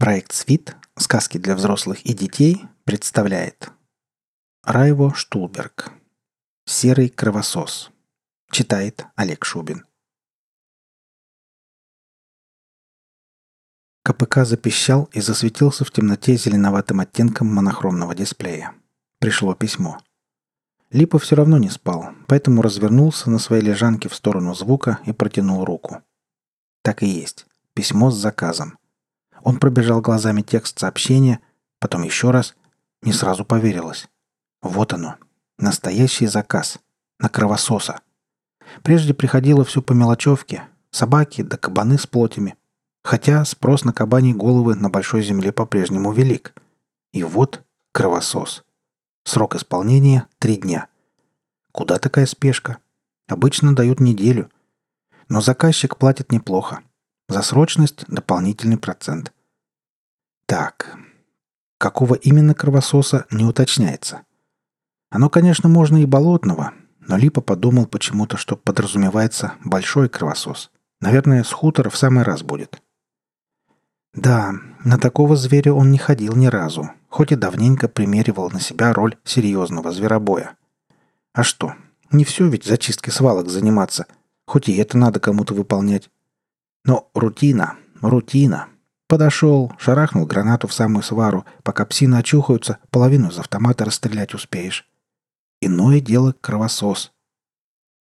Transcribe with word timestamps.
Проект 0.00 0.32
«Свит. 0.32 0.78
Сказки 0.96 1.36
для 1.36 1.54
взрослых 1.54 2.06
и 2.06 2.14
детей» 2.14 2.64
представляет 2.84 3.70
Райво 4.64 5.12
Штулберг 5.14 5.92
«Серый 6.64 7.10
кровосос» 7.10 7.90
Читает 8.50 9.04
Олег 9.14 9.44
Шубин 9.44 9.84
КПК 14.02 14.46
запищал 14.46 15.10
и 15.12 15.20
засветился 15.20 15.84
в 15.84 15.90
темноте 15.90 16.34
зеленоватым 16.34 17.00
оттенком 17.00 17.54
монохромного 17.54 18.14
дисплея. 18.14 18.72
Пришло 19.18 19.54
письмо. 19.54 19.98
Липа 20.88 21.18
все 21.18 21.36
равно 21.36 21.58
не 21.58 21.68
спал, 21.68 22.14
поэтому 22.26 22.62
развернулся 22.62 23.28
на 23.28 23.38
своей 23.38 23.62
лежанке 23.62 24.08
в 24.08 24.14
сторону 24.14 24.54
звука 24.54 25.00
и 25.04 25.12
протянул 25.12 25.66
руку. 25.66 26.02
Так 26.80 27.02
и 27.02 27.06
есть. 27.06 27.44
Письмо 27.74 28.10
с 28.10 28.16
заказом. 28.16 28.79
Он 29.42 29.58
пробежал 29.58 30.00
глазами 30.00 30.42
текст 30.42 30.78
сообщения, 30.78 31.40
потом 31.78 32.02
еще 32.02 32.30
раз. 32.30 32.54
Не 33.02 33.12
сразу 33.12 33.44
поверилось. 33.44 34.08
Вот 34.62 34.92
оно. 34.92 35.16
Настоящий 35.58 36.26
заказ. 36.26 36.78
На 37.18 37.28
кровососа. 37.28 38.00
Прежде 38.82 39.14
приходило 39.14 39.64
все 39.64 39.82
по 39.82 39.92
мелочевке. 39.92 40.64
Собаки 40.90 41.42
да 41.42 41.56
кабаны 41.56 41.98
с 41.98 42.06
плотями. 42.06 42.56
Хотя 43.02 43.44
спрос 43.44 43.84
на 43.84 43.92
кабани 43.92 44.34
головы 44.34 44.74
на 44.74 44.90
большой 44.90 45.22
земле 45.22 45.52
по-прежнему 45.52 46.12
велик. 46.12 46.54
И 47.12 47.22
вот 47.22 47.62
кровосос. 47.92 48.64
Срок 49.24 49.54
исполнения– 49.54 50.26
три 50.38 50.56
дня. 50.56 50.88
Куда 51.72 51.98
такая 51.98 52.26
спешка? 52.26 52.78
Обычно 53.28 53.74
дают 53.74 54.00
неделю. 54.00 54.50
Но 55.28 55.40
заказчик 55.40 55.96
платит 55.96 56.32
неплохо. 56.32 56.82
За 57.30 57.42
срочность– 57.42 58.04
дополнительный 58.08 58.76
процент. 58.76 59.32
Так, 60.46 60.96
какого 61.78 62.16
именно 62.16 62.54
кровососа 62.54 63.26
не 63.30 63.44
уточняется. 63.44 64.22
Оно, 65.10 65.30
конечно, 65.30 65.68
можно 65.68 66.02
и 66.02 66.06
болотного, 66.06 66.72
но 66.98 67.16
Липа 67.16 67.40
подумал 67.40 67.86
почему-то, 67.86 68.36
что 68.36 68.56
подразумевается 68.56 69.52
большой 69.64 70.08
кровосос. 70.08 70.72
Наверное, 71.00 71.44
с 71.44 71.52
хутора 71.52 71.88
в 71.88 71.96
самый 71.96 72.24
раз 72.24 72.42
будет. 72.42 72.82
Да, 74.12 74.52
на 74.82 74.98
такого 74.98 75.36
зверя 75.36 75.72
он 75.72 75.92
не 75.92 75.98
ходил 75.98 76.34
ни 76.34 76.46
разу, 76.46 76.90
хоть 77.08 77.30
и 77.30 77.36
давненько 77.36 77.86
примеривал 77.86 78.50
на 78.50 78.58
себя 78.58 78.92
роль 78.92 79.16
серьезного 79.22 79.92
зверобоя. 79.92 80.56
А 81.32 81.44
что, 81.44 81.74
не 82.10 82.24
все 82.24 82.48
ведь 82.48 82.64
зачисткой 82.64 83.12
свалок 83.12 83.48
заниматься, 83.48 84.06
хоть 84.46 84.68
и 84.68 84.76
это 84.78 84.98
надо 84.98 85.20
кому-то 85.20 85.54
выполнять. 85.54 86.10
Но 86.84 87.10
рутина, 87.14 87.76
рутина. 88.00 88.68
Подошел, 89.08 89.72
шарахнул 89.78 90.24
гранату 90.24 90.68
в 90.68 90.72
самую 90.72 91.02
свару. 91.02 91.44
Пока 91.62 91.84
псины 91.84 92.16
очухаются, 92.16 92.78
половину 92.90 93.30
из 93.30 93.38
автомата 93.38 93.84
расстрелять 93.84 94.34
успеешь. 94.34 94.88
Иное 95.60 96.00
дело 96.00 96.34
кровосос. 96.40 97.12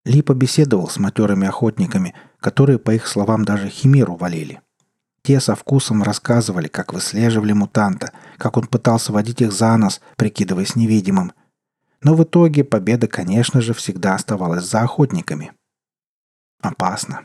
Ли 0.05 0.21
побеседовал 0.21 0.87
с 0.87 0.97
матерыми 0.97 1.47
охотниками, 1.47 2.13
которые, 2.39 2.77
по 2.77 2.93
их 2.93 3.07
словам, 3.07 3.43
даже 3.43 3.69
химеру 3.69 4.15
валили. 4.15 4.61
Те 5.23 5.39
со 5.39 5.55
вкусом 5.55 6.03
рассказывали, 6.03 6.67
как 6.67 6.93
выслеживали 6.93 7.53
мутанта, 7.53 8.11
как 8.37 8.57
он 8.57 8.67
пытался 8.67 9.13
водить 9.13 9.41
их 9.41 9.53
за 9.53 9.75
нос, 9.77 10.01
прикидываясь 10.17 10.75
невидимым. 10.75 11.31
Но 12.01 12.15
в 12.15 12.23
итоге 12.23 12.65
победа, 12.65 13.07
конечно 13.07 13.61
же, 13.61 13.73
всегда 13.73 14.15
оставалась 14.15 14.65
за 14.65 14.81
охотниками. 14.81 15.53
Опасно. 16.61 17.23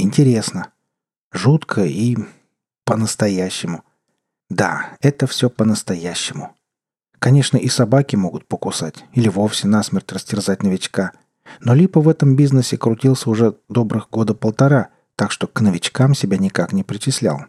Интересно. 0.00 0.70
Жутко 1.32 1.84
и 1.84 2.16
по-настоящему. 2.84 3.82
Да, 4.48 4.96
это 5.00 5.26
все 5.26 5.50
по-настоящему. 5.50 6.54
Конечно, 7.18 7.56
и 7.56 7.66
собаки 7.68 8.14
могут 8.14 8.46
покусать 8.46 9.04
или 9.12 9.28
вовсе 9.28 9.66
насмерть 9.66 10.12
растерзать 10.12 10.62
новичка. 10.62 11.10
Но 11.58 11.74
Липа 11.74 12.00
в 12.00 12.08
этом 12.08 12.36
бизнесе 12.36 12.78
крутился 12.78 13.28
уже 13.28 13.56
добрых 13.68 14.08
года 14.08 14.34
полтора, 14.34 14.90
так 15.16 15.32
что 15.32 15.48
к 15.48 15.60
новичкам 15.60 16.14
себя 16.14 16.38
никак 16.38 16.72
не 16.72 16.84
причислял. 16.84 17.46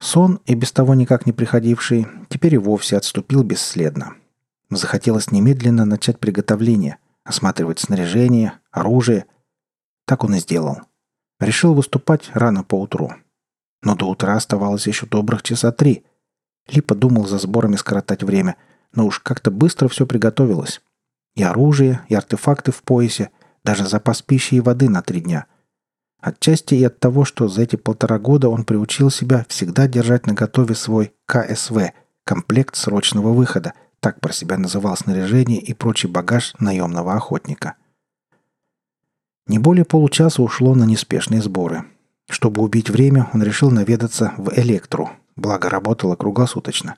Сон, 0.00 0.38
и 0.46 0.54
без 0.54 0.70
того 0.70 0.94
никак 0.94 1.26
не 1.26 1.32
приходивший, 1.32 2.06
теперь 2.28 2.54
и 2.54 2.58
вовсе 2.58 2.96
отступил 2.96 3.42
бесследно. 3.42 4.14
Захотелось 4.70 5.32
немедленно 5.32 5.86
начать 5.86 6.20
приготовление, 6.20 6.98
осматривать 7.24 7.80
снаряжение, 7.80 8.52
оружие, 8.70 9.26
так 10.06 10.24
он 10.24 10.34
и 10.34 10.38
сделал. 10.38 10.80
Решил 11.40 11.74
выступать 11.74 12.30
рано 12.34 12.62
поутру. 12.62 13.12
Но 13.82 13.96
до 13.96 14.06
утра 14.06 14.36
оставалось 14.36 14.86
еще 14.86 15.06
добрых 15.06 15.42
часа 15.42 15.72
три. 15.72 16.04
Липа 16.68 16.94
думал 16.94 17.26
за 17.26 17.38
сборами 17.38 17.76
скоротать 17.76 18.22
время, 18.22 18.56
но 18.92 19.06
уж 19.06 19.18
как-то 19.18 19.50
быстро 19.50 19.88
все 19.88 20.06
приготовилось. 20.06 20.80
И 21.34 21.42
оружие, 21.42 22.00
и 22.08 22.14
артефакты 22.14 22.72
в 22.72 22.82
поясе, 22.82 23.30
даже 23.64 23.86
запас 23.86 24.22
пищи 24.22 24.54
и 24.54 24.60
воды 24.60 24.88
на 24.88 25.02
три 25.02 25.20
дня. 25.20 25.46
Отчасти 26.20 26.74
и 26.74 26.84
от 26.84 27.00
того, 27.00 27.24
что 27.24 27.48
за 27.48 27.62
эти 27.62 27.76
полтора 27.76 28.18
года 28.18 28.48
он 28.48 28.64
приучил 28.64 29.10
себя 29.10 29.44
всегда 29.48 29.86
держать 29.88 30.26
на 30.26 30.32
готове 30.32 30.74
свой 30.74 31.12
КСВ– 31.26 31.92
комплект 32.24 32.76
срочного 32.76 33.34
выхода, 33.34 33.74
так 34.00 34.20
про 34.20 34.32
себя 34.32 34.56
называл 34.56 34.96
снаряжение 34.96 35.60
и 35.60 35.74
прочий 35.74 36.08
багаж 36.08 36.54
наемного 36.58 37.14
охотника– 37.14 37.74
не 39.46 39.58
более 39.58 39.84
получаса 39.84 40.42
ушло 40.42 40.74
на 40.74 40.84
неспешные 40.84 41.42
сборы. 41.42 41.84
Чтобы 42.28 42.62
убить 42.62 42.88
время, 42.88 43.28
он 43.34 43.42
решил 43.42 43.70
наведаться 43.70 44.32
в 44.38 44.52
Электру, 44.58 45.10
благо 45.36 45.68
работала 45.68 46.16
круглосуточно. 46.16 46.96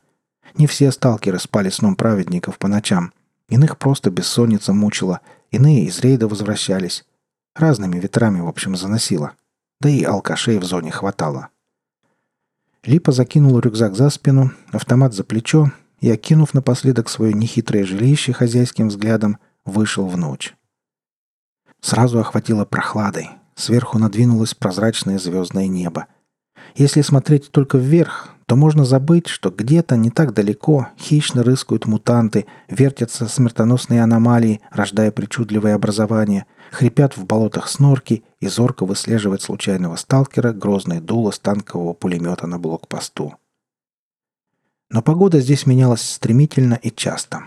Не 0.57 0.67
все 0.67 0.93
сталкеры 0.93 1.39
спали 1.39 1.71
сном 1.71 1.97
праведников 1.97 2.59
по 2.59 2.69
ночам. 2.69 3.13
Иных 3.49 3.79
просто 3.79 4.11
бессонница 4.11 4.73
мучила, 4.73 5.21
иные 5.51 5.85
из 5.85 5.99
рейда 6.01 6.29
возвращались. 6.29 7.05
Разными 7.55 7.99
ветрами, 7.99 8.41
в 8.41 8.49
общем, 8.49 8.77
заносило. 8.77 9.33
Да 9.81 9.89
и 9.89 10.03
алкашей 10.05 10.59
в 10.59 10.65
зоне 10.65 10.91
хватало. 10.91 11.49
Липа 12.85 13.13
закинул 13.13 13.59
рюкзак 13.59 13.97
за 13.97 14.11
спину, 14.11 14.53
автомат 14.71 15.13
за 15.13 15.25
плечо 15.25 15.73
и, 16.01 16.11
окинув 16.11 16.55
напоследок 16.55 17.09
свое 17.09 17.35
нехитрое 17.35 17.85
жилище 17.85 18.33
хозяйским 18.33 18.89
взглядом, 18.89 19.39
вышел 19.65 20.07
в 20.07 20.17
ночь. 20.17 20.56
Сразу 21.87 22.19
охватило 22.19 22.65
прохладой. 22.65 23.29
Сверху 23.55 24.01
надвинулось 24.01 24.55
прозрачное 24.55 25.21
звездное 25.21 25.69
небо. 25.69 26.07
Если 26.75 27.01
смотреть 27.01 27.53
только 27.53 27.79
вверх, 27.79 28.31
то 28.47 28.57
можно 28.57 28.85
забыть, 28.85 29.29
что 29.29 29.51
где-то 29.51 29.97
не 29.97 30.11
так 30.11 30.35
далеко 30.35 30.89
хищно 30.99 31.45
рыскают 31.45 31.87
мутанты, 31.87 32.47
вертятся 32.69 33.29
смертоносные 33.29 34.03
аномалии, 34.03 34.63
рождая 34.73 35.13
причудливые 35.13 35.77
образования, 35.77 36.47
хрипят 36.73 37.17
в 37.17 37.25
болотах 37.25 37.69
снорки 37.69 38.25
и 38.41 38.49
зорко 38.49 38.85
выслеживает 38.85 39.43
случайного 39.43 39.95
сталкера 39.95 40.53
грозное 40.53 41.01
дуло 41.01 41.31
станкового 41.31 41.93
пулемета 41.93 42.49
на 42.49 42.59
блокпосту. 42.59 43.37
Но 44.91 45.03
погода 45.03 45.39
здесь 45.39 45.67
менялась 45.67 46.03
стремительно 46.03 46.75
и 46.75 46.91
часто. 46.91 47.45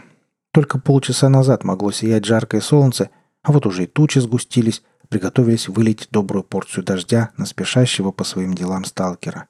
Только 0.53 0.79
полчаса 0.79 1.27
назад 1.27 1.65
могло 1.65 1.91
сиять 1.91 2.23
жаркое 2.23 2.61
солнце, 2.61 3.09
а 3.43 3.51
вот 3.51 3.65
уже 3.65 3.83
и 3.83 3.87
тучи 3.87 4.19
сгустились, 4.19 4.83
приготовились 5.07 5.67
вылить 5.67 6.07
добрую 6.11 6.43
порцию 6.43 6.83
дождя 6.83 7.31
на 7.37 7.45
спешащего 7.45 8.11
по 8.11 8.23
своим 8.23 8.53
делам 8.53 8.85
сталкера. 8.85 9.47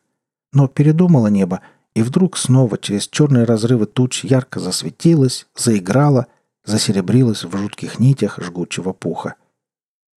Но 0.53 0.67
передумало 0.67 1.27
небо, 1.27 1.61
и 1.94 2.01
вдруг 2.01 2.38
снова 2.38 2.77
через 2.77 3.07
черные 3.07 3.44
разрывы 3.44 3.85
туч 3.85 4.23
ярко 4.23 4.59
засветилось, 4.59 5.47
заиграло, 5.55 6.27
засеребрилось 6.66 7.44
в 7.44 7.57
жутких 7.57 8.00
нитях 8.00 8.39
жгучего 8.39 8.94
пуха. 8.94 9.35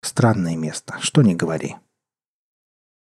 Странное 0.02 0.56
место, 0.56 0.96
что 1.00 1.22
ни 1.22 1.34
говори. 1.34 1.76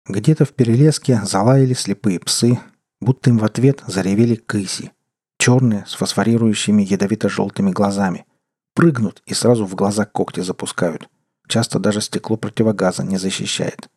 Где-то 0.08 0.46
в 0.46 0.53
перелеске 0.53 1.22
залаяли 1.24 1.73
слепые 1.73 2.20
псы, 2.20 2.59
будто 3.02 3.29
им 3.29 3.38
в 3.38 3.46
ответ 3.46 3.84
заревели 3.88 4.35
кыси. 4.35 4.91
Черные, 5.38 5.85
с 5.88 5.96
фосфорирующими 5.96 6.84
ядовито-желтыми 6.84 7.72
глазами– 7.72 8.26
Прыгнут 8.76 9.24
и 9.26 9.34
сразу 9.34 9.66
в 9.66 9.74
глаза 9.74 10.06
когти 10.06 10.42
запускают. 10.42 11.10
Часто 11.48 11.80
даже 11.80 12.02
стекло 12.02 12.36
противогаза 12.36 13.04
не 13.04 13.18
защищает. 13.18 13.90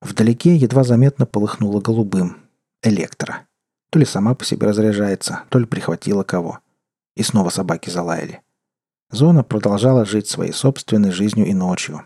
Вдалеке 0.00 0.56
едва 0.56 0.82
заметно 0.82 1.26
полыхнуло 1.26 1.80
голубым. 1.80 2.38
Электро. 2.82 3.46
То 3.90 3.98
ли 3.98 4.06
сама 4.06 4.34
по 4.34 4.46
себе 4.46 4.66
разряжается, 4.66 5.42
то 5.50 5.58
ли 5.58 5.66
прихватила 5.66 6.22
кого. 6.22 6.60
И 7.16 7.22
снова 7.22 7.50
собаки 7.50 7.90
залаяли. 7.90 8.40
Зона 9.10 9.44
продолжала 9.44 10.06
жить 10.06 10.28
своей 10.28 10.52
собственной 10.52 11.10
жизнью 11.10 11.46
и 11.46 11.52
ночью. 11.52 12.02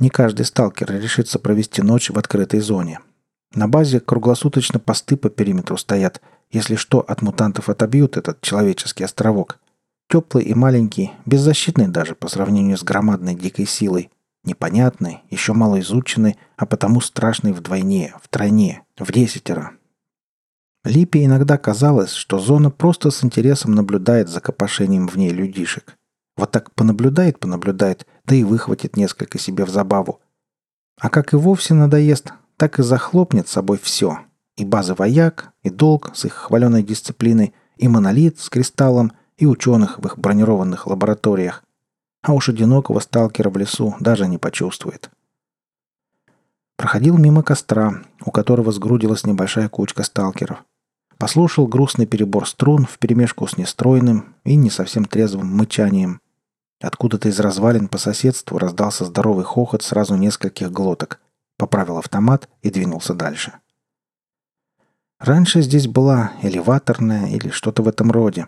Не 0.00 0.10
каждый 0.10 0.46
сталкер 0.46 0.90
решится 0.90 1.38
провести 1.38 1.80
ночь 1.80 2.10
в 2.10 2.18
открытой 2.18 2.58
зоне. 2.58 3.00
На 3.54 3.68
базе 3.68 4.00
круглосуточно 4.00 4.80
посты 4.80 5.16
по 5.16 5.30
периметру 5.30 5.76
стоят. 5.76 6.20
Если 6.50 6.74
что, 6.74 7.00
от 7.00 7.22
мутантов 7.22 7.68
отобьют 7.68 8.16
этот 8.16 8.40
человеческий 8.40 9.04
островок. 9.04 9.60
Теплый 10.10 10.44
и 10.44 10.54
маленький, 10.54 11.12
беззащитный 11.26 11.86
даже 11.86 12.14
по 12.14 12.28
сравнению 12.28 12.78
с 12.78 12.82
громадной 12.82 13.34
дикой 13.34 13.66
силой. 13.66 14.10
Непонятный, 14.42 15.20
еще 15.28 15.52
мало 15.52 15.80
изученный, 15.80 16.38
а 16.56 16.64
потому 16.64 17.02
страшный 17.02 17.52
вдвойне, 17.52 18.14
втройне, 18.22 18.84
в 18.98 19.12
десятеро. 19.12 19.72
Липе 20.84 21.26
иногда 21.26 21.58
казалось, 21.58 22.12
что 22.12 22.38
зона 22.38 22.70
просто 22.70 23.10
с 23.10 23.22
интересом 23.22 23.72
наблюдает 23.72 24.30
за 24.30 24.40
копошением 24.40 25.08
в 25.08 25.16
ней 25.16 25.28
людишек. 25.28 25.98
Вот 26.38 26.52
так 26.52 26.72
понаблюдает, 26.74 27.38
понаблюдает, 27.38 28.06
да 28.24 28.34
и 28.34 28.44
выхватит 28.44 28.96
несколько 28.96 29.38
себе 29.38 29.66
в 29.66 29.70
забаву. 29.70 30.20
А 30.98 31.10
как 31.10 31.34
и 31.34 31.36
вовсе 31.36 31.74
надоест, 31.74 32.32
так 32.56 32.78
и 32.78 32.82
захлопнет 32.82 33.48
собой 33.48 33.76
все. 33.76 34.20
И 34.56 34.64
базы 34.64 34.94
вояк, 34.94 35.52
и 35.62 35.68
долг 35.68 36.12
с 36.14 36.24
их 36.24 36.32
хваленой 36.32 36.82
дисциплиной, 36.82 37.52
и 37.76 37.88
монолит 37.88 38.40
с 38.40 38.48
кристаллом, 38.48 39.12
и 39.38 39.46
ученых 39.46 39.98
в 39.98 40.06
их 40.06 40.18
бронированных 40.18 40.86
лабораториях. 40.86 41.64
А 42.22 42.34
уж 42.34 42.48
одинокого 42.48 43.00
сталкера 43.00 43.48
в 43.48 43.56
лесу 43.56 43.94
даже 44.00 44.26
не 44.26 44.36
почувствует. 44.36 45.10
Проходил 46.76 47.16
мимо 47.16 47.42
костра, 47.42 48.02
у 48.24 48.30
которого 48.30 48.70
сгрудилась 48.70 49.24
небольшая 49.24 49.68
кучка 49.68 50.02
сталкеров. 50.02 50.64
Послушал 51.16 51.66
грустный 51.66 52.06
перебор 52.06 52.46
струн 52.46 52.86
вперемешку 52.86 53.46
с 53.48 53.56
нестройным 53.56 54.36
и 54.44 54.54
не 54.54 54.70
совсем 54.70 55.04
трезвым 55.04 55.48
мычанием. 55.48 56.20
Откуда-то 56.80 57.28
из 57.28 57.40
развалин 57.40 57.88
по 57.88 57.98
соседству 57.98 58.58
раздался 58.58 59.04
здоровый 59.04 59.44
хохот 59.44 59.82
сразу 59.82 60.14
нескольких 60.14 60.70
глоток. 60.70 61.18
Поправил 61.56 61.98
автомат 61.98 62.48
и 62.62 62.70
двинулся 62.70 63.14
дальше. 63.14 63.54
Раньше 65.18 65.62
здесь 65.62 65.88
была 65.88 66.32
элеваторная 66.42 67.26
или 67.30 67.48
что-то 67.48 67.82
в 67.82 67.88
этом 67.88 68.12
роде. 68.12 68.46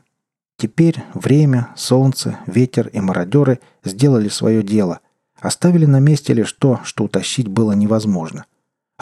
Теперь 0.61 1.03
время, 1.15 1.71
солнце, 1.75 2.39
ветер 2.45 2.89
и 2.89 3.01
мародеры 3.01 3.61
сделали 3.83 4.29
свое 4.29 4.63
дело. 4.63 5.01
Оставили 5.41 5.87
на 5.87 6.01
месте 6.01 6.35
лишь 6.35 6.53
то, 6.53 6.81
что 6.85 7.05
утащить 7.05 7.49
было 7.49 7.73
невозможно. 7.73 8.45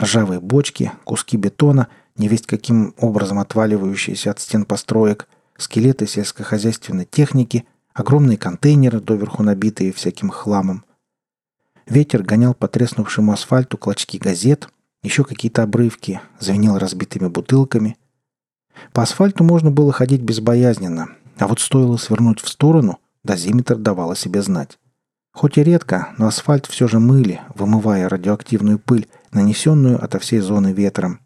Ржавые 0.00 0.38
бочки, 0.38 0.92
куски 1.02 1.36
бетона, 1.36 1.88
невесть 2.16 2.46
каким 2.46 2.94
образом 2.96 3.40
отваливающиеся 3.40 4.30
от 4.30 4.38
стен 4.38 4.64
построек, 4.66 5.26
скелеты 5.56 6.06
сельскохозяйственной 6.06 7.06
техники– 7.06 7.64
огромные 7.92 8.38
контейнеры, 8.38 9.00
доверху 9.00 9.42
набитые 9.42 9.92
всяким 9.92 10.30
хламом. 10.30 10.84
Ветер 11.88 12.22
гонял 12.22 12.54
по 12.54 12.68
треснувшему 12.68 13.32
асфальту 13.32 13.78
клочки 13.78 14.18
газет, 14.18 14.68
еще 15.02 15.24
какие-то 15.24 15.64
обрывки, 15.64 16.20
звенел 16.38 16.78
разбитыми 16.78 17.26
бутылками. 17.26 17.96
По 18.92 19.02
асфальту 19.02 19.42
можно 19.42 19.72
было 19.72 19.92
ходить 19.92 20.20
безбоязненно, 20.20 21.08
а 21.38 21.46
вот 21.46 21.60
стоило 21.60 21.96
свернуть 21.96 22.40
в 22.40 22.48
сторону, 22.48 22.98
дозиметр 23.24 23.76
давал 23.76 24.10
о 24.10 24.16
себе 24.16 24.42
знать. 24.42 24.78
Хоть 25.32 25.58
и 25.58 25.62
редко, 25.62 26.14
но 26.18 26.26
асфальт 26.26 26.66
все 26.66 26.88
же 26.88 26.98
мыли, 26.98 27.40
вымывая 27.54 28.08
радиоактивную 28.08 28.78
пыль, 28.78 29.08
нанесенную 29.30 30.02
ото 30.02 30.18
всей 30.18 30.40
зоны 30.40 30.72
ветром. 30.72 31.20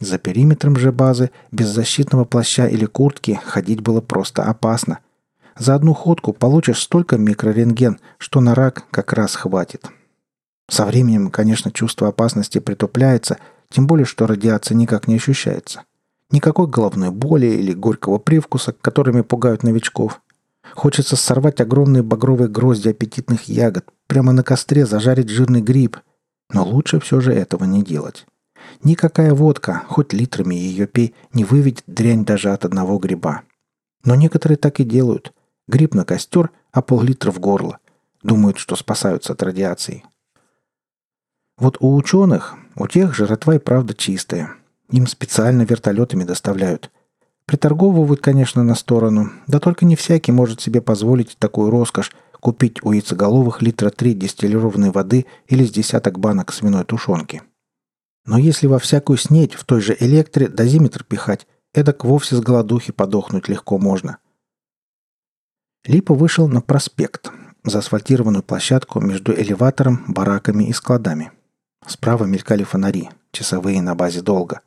За 0.00 0.18
периметром 0.18 0.76
же 0.76 0.92
базы 0.92 1.30
без 1.52 1.68
защитного 1.68 2.24
плаща 2.24 2.66
или 2.66 2.86
куртки 2.86 3.38
ходить 3.44 3.80
было 3.80 4.00
просто 4.00 4.44
опасно– 4.44 5.00
за 5.60 5.74
одну 5.74 5.92
ходку 5.92 6.32
получишь 6.32 6.80
столько 6.80 7.18
микрорентген, 7.18 7.98
что 8.16 8.40
на 8.40 8.54
рак 8.54 8.86
как 8.90 9.12
раз 9.12 9.34
хватит. 9.34 9.90
Со 10.70 10.86
временем, 10.86 11.30
конечно, 11.30 11.70
чувство 11.70 12.08
опасности 12.08 12.60
притупляется, 12.60 13.36
тем 13.68 13.86
более, 13.86 14.06
что 14.06 14.26
радиация 14.26 14.74
никак 14.74 15.06
не 15.06 15.16
ощущается. 15.16 15.82
Никакой 16.30 16.68
головной 16.68 17.10
боли 17.10 17.46
или 17.46 17.72
горького 17.72 18.18
привкуса, 18.18 18.72
которыми 18.72 19.22
пугают 19.22 19.62
новичков. 19.62 20.20
Хочется 20.74 21.16
сорвать 21.16 21.60
огромные 21.60 22.02
багровые 22.02 22.48
грозди 22.48 22.88
аппетитных 22.88 23.44
ягод, 23.44 23.86
прямо 24.06 24.32
на 24.32 24.44
костре 24.44 24.86
зажарить 24.86 25.28
жирный 25.28 25.60
гриб. 25.60 25.96
Но 26.52 26.64
лучше 26.64 27.00
все 27.00 27.20
же 27.20 27.32
этого 27.32 27.64
не 27.64 27.82
делать. 27.82 28.26
Никакая 28.82 29.34
водка, 29.34 29.82
хоть 29.88 30.12
литрами 30.12 30.54
ее 30.54 30.86
пей, 30.86 31.14
не 31.32 31.44
выведет 31.44 31.84
дрянь 31.86 32.24
даже 32.24 32.50
от 32.50 32.64
одного 32.64 32.98
гриба. 32.98 33.42
Но 34.04 34.14
некоторые 34.14 34.56
так 34.56 34.80
и 34.80 34.84
делают. 34.84 35.32
Гриб 35.66 35.94
на 35.94 36.04
костер, 36.04 36.50
а 36.72 36.82
пол-литра 36.82 37.32
в 37.32 37.40
горло. 37.40 37.78
Думают, 38.22 38.58
что 38.58 38.76
спасаются 38.76 39.32
от 39.32 39.42
радиации. 39.42 40.04
Вот 41.58 41.76
у 41.80 41.94
ученых, 41.94 42.54
у 42.76 42.86
тех 42.86 43.14
жратва 43.14 43.56
и 43.56 43.58
правда 43.58 43.94
чистая. 43.94 44.54
Им 44.90 45.06
специально 45.06 45.62
вертолетами 45.62 46.24
доставляют. 46.24 46.90
Приторговывают, 47.46 48.20
конечно, 48.20 48.62
на 48.62 48.74
сторону, 48.74 49.30
да 49.46 49.58
только 49.58 49.84
не 49.84 49.96
всякий 49.96 50.32
может 50.32 50.60
себе 50.60 50.80
позволить 50.80 51.36
такую 51.38 51.70
роскошь 51.70 52.12
купить 52.40 52.82
у 52.82 52.92
яйцеголовых 52.92 53.60
литра 53.60 53.90
три 53.90 54.14
дистиллированной 54.14 54.90
воды 54.90 55.26
или 55.46 55.64
с 55.64 55.70
десяток 55.70 56.18
банок 56.18 56.52
свиной 56.52 56.84
тушенки. 56.84 57.42
Но 58.24 58.38
если 58.38 58.66
во 58.66 58.78
всякую 58.78 59.16
снеть 59.16 59.54
в 59.54 59.64
той 59.64 59.80
же 59.80 59.96
электре 59.98 60.48
дозиметр 60.48 61.04
пихать, 61.04 61.46
эдак 61.74 62.04
вовсе 62.04 62.36
с 62.36 62.40
голодухи 62.40 62.92
подохнуть 62.92 63.48
легко 63.48 63.78
можно– 63.78 64.18
Липа 65.86 66.12
вышел 66.12 66.46
на 66.46 66.60
проспект, 66.60 67.32
заасфальтированную 67.64 68.42
площадку 68.42 69.00
между 69.00 69.32
элеватором, 69.32 70.04
бараками 70.08 70.64
и 70.64 70.72
складами. 70.74 71.32
Справа 71.86 72.24
мелькали 72.24 72.64
фонари, 72.64 73.08
часовые 73.32 73.80
на 73.80 73.94
базе 73.94 74.20
долга. 74.20 74.60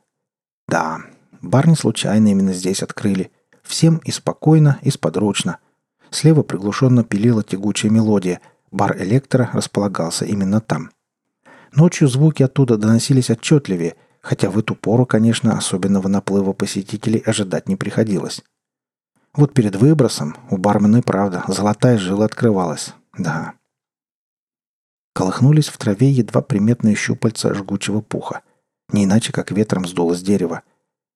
Да, 0.68 1.02
бар 1.42 1.68
не 1.68 1.76
случайно 1.76 2.28
именно 2.28 2.54
здесь 2.54 2.84
открыли. 2.84 3.32
Всем 3.64 3.98
и 4.04 4.12
спокойно, 4.12 4.80
и 4.82 4.90
сподручно. 4.90 5.60
Слева 6.10 6.44
приглушенно 6.44 7.04
пилила 7.04 7.44
тягучая 7.44 7.92
мелодия. 7.92 8.42
Бар 8.72 8.98
электро 9.02 9.50
располагался 9.54 10.26
именно 10.26 10.62
там. 10.62 10.92
Ночью 11.74 12.08
звуки 12.08 12.44
оттуда 12.44 12.78
доносились 12.78 13.30
отчетливее, 13.30 13.96
хотя 14.22 14.50
в 14.50 14.58
эту 14.60 14.76
пору, 14.76 15.06
конечно, 15.06 15.58
особенного 15.58 16.08
наплыва 16.08 16.54
посетителей 16.54 17.20
ожидать 17.26 17.68
не 17.68 17.76
приходилось. 17.76 18.44
Вот 19.34 19.54
перед 19.54 19.76
выбросом 19.76 20.36
у 20.52 20.58
бармена 20.58 20.98
и 20.98 21.02
правда 21.02 21.44
золотая 21.48 21.98
жила 21.98 22.26
открывалась. 22.26 22.94
Да. 23.18 23.54
Колыхнулись 25.14 25.70
в 25.70 25.78
траве 25.78 26.12
едва 26.12 26.42
приметные 26.42 26.96
щупальца 26.96 27.54
жгучего 27.54 28.02
пуха. 28.02 28.42
Не 28.90 29.06
иначе, 29.06 29.32
как 29.32 29.52
ветром 29.52 29.88
сдуло 29.88 30.14
с 30.16 30.22
дерева. 30.22 30.64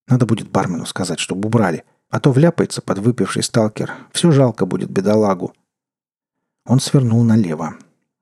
Надо 0.07 0.25
будет 0.25 0.49
бармену 0.49 0.85
сказать, 0.85 1.19
чтобы 1.19 1.47
убрали. 1.47 1.83
А 2.09 2.19
то 2.19 2.31
вляпается 2.31 2.81
подвыпивший 2.81 3.43
сталкер. 3.43 3.93
Все 4.11 4.31
жалко 4.31 4.65
будет 4.65 4.89
бедолагу. 4.89 5.53
Он 6.65 6.79
свернул 6.79 7.23
налево. 7.23 7.75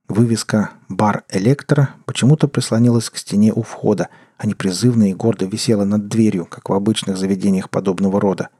Вывеска 0.08 0.72
«Бар 0.90 1.24
Электро» 1.30 1.96
почему-то 2.06 2.48
прислонилась 2.48 3.10
к 3.10 3.18
стене 3.18 3.54
у 3.54 3.62
входа, 3.62 4.10
а 4.38 4.48
непризывно 4.48 5.10
и 5.10 5.14
гордо 5.14 5.46
висела 5.46 5.84
над 5.84 6.08
дверью, 6.08 6.46
как 6.46 6.70
в 6.70 6.74
обычных 6.74 7.18
заведениях 7.18 7.70
подобного 7.70 8.20
рода– 8.20 8.50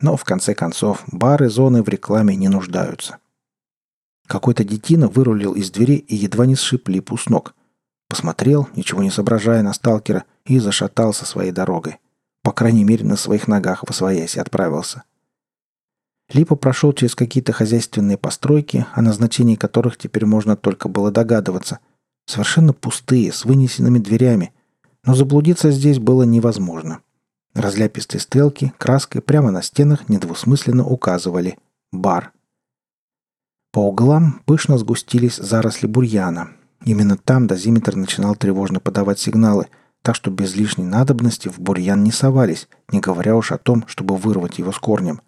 но, 0.00 0.16
в 0.16 0.24
конце 0.24 0.54
концов, 0.54 1.02
бары 1.10 1.48
зоны 1.48 1.82
в 1.82 1.88
рекламе 1.88 2.36
не 2.36 2.48
нуждаются. 2.48 3.18
Какой-то 4.26 4.64
детина 4.64 5.08
вырулил 5.08 5.54
из 5.54 5.70
двери 5.70 5.96
и 5.96 6.14
едва 6.14 6.46
не 6.46 6.56
сшиб 6.56 6.88
липу 6.88 7.16
с 7.16 7.28
ног. 7.28 7.54
Посмотрел, 8.14 8.68
ничего 8.76 9.02
не 9.02 9.10
соображая 9.10 9.64
на 9.64 9.72
сталкера, 9.72 10.22
и 10.46 10.60
зашатался 10.60 11.26
своей 11.26 11.50
дорогой. 11.50 11.98
По 12.44 12.52
крайней 12.52 12.84
мере, 12.84 13.04
на 13.04 13.16
своих 13.16 13.48
ногах 13.48 13.82
в 13.82 13.90
освоясь 13.90 14.36
отправился. 14.36 15.02
Липа 16.32 16.54
прошел 16.54 16.92
через 16.92 17.16
какие-то 17.16 17.50
хозяйственные 17.52 18.16
постройки, 18.16 18.86
о 18.92 19.02
назначении 19.02 19.56
которых 19.56 19.98
теперь 19.98 20.26
можно 20.26 20.54
только 20.54 20.88
было 20.88 21.10
догадываться. 21.10 21.80
Совершенно 22.24 22.72
пустые, 22.72 23.32
с 23.32 23.44
вынесенными 23.44 23.98
дверями. 23.98 24.52
Но 25.04 25.16
заблудиться 25.16 25.72
здесь 25.72 25.98
было 25.98 26.22
невозможно. 26.22 27.00
Разляпистые 27.52 28.20
стрелки 28.20 28.72
краской 28.78 29.22
прямо 29.22 29.50
на 29.50 29.60
стенах 29.60 30.08
недвусмысленно 30.08 30.86
указывали 30.86 31.58
«бар». 31.90 32.30
По 33.72 33.80
углам 33.80 34.40
пышно 34.46 34.78
сгустились 34.78 35.34
заросли 35.34 35.88
бурьяна. 35.88 36.50
Именно 36.84 37.16
там 37.16 37.46
дозиметр 37.46 37.96
начинал 37.96 38.36
тревожно 38.36 38.80
подавать 38.80 39.18
сигналы, 39.18 39.66
так 40.02 40.14
что 40.14 40.30
без 40.30 40.54
лишней 40.54 40.84
надобности 40.84 41.48
в 41.48 41.58
бурьян 41.58 42.04
не 42.04 42.12
совались, 42.12 42.68
не 42.90 43.00
говоря 43.00 43.36
уж 43.36 43.52
о 43.52 43.58
том, 43.58 43.84
чтобы 43.86 44.16
вырвать 44.16 44.58
его 44.58 44.70
с 44.70 44.78
корнем. 44.78 45.20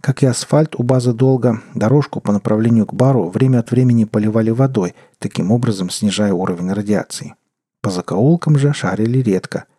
Как 0.00 0.22
и 0.22 0.26
асфальт 0.26 0.74
у 0.76 0.82
базы 0.82 1.12
долго, 1.12 1.60
дорожку 1.74 2.20
по 2.20 2.32
направлению 2.32 2.86
к 2.86 2.94
бару 2.94 3.28
время 3.28 3.58
от 3.58 3.70
времени 3.70 4.04
поливали 4.04 4.50
водой, 4.50 4.94
таким 5.18 5.52
образом 5.52 5.90
снижая 5.90 6.32
уровень 6.32 6.72
радиации. 6.72 7.34
По 7.82 7.90
закоулкам 7.90 8.58
же 8.58 8.72
шарили 8.72 9.18
редко– 9.18 9.64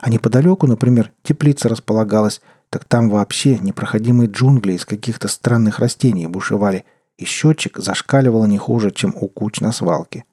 а 0.00 0.10
неподалеку, 0.10 0.66
например, 0.66 1.12
теплица 1.22 1.68
располагалась, 1.68 2.40
так 2.70 2.84
там 2.84 3.10
вообще 3.10 3.58
непроходимые 3.58 4.30
джунгли 4.30 4.74
из 4.74 4.84
каких-то 4.84 5.28
странных 5.28 5.78
растений 5.78 6.26
бушевали, 6.26 6.84
и 7.16 7.24
счетчик 7.24 7.78
зашкаливал 7.78 8.46
не 8.46 8.58
хуже, 8.58 8.90
чем 8.90 9.14
у 9.16 9.28
куч 9.28 9.60
на 9.60 9.72
свалке. 9.72 10.24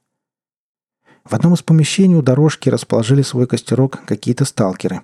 В 1.26 1.34
одном 1.34 1.56
из 1.56 1.64
помещений 1.64 2.16
у 2.16 2.22
дорожки 2.22 2.70
расположили 2.70 3.22
свой 3.22 3.48
костерок 3.48 4.06
какие-то 4.06 4.46
сталкеры. 4.46 5.02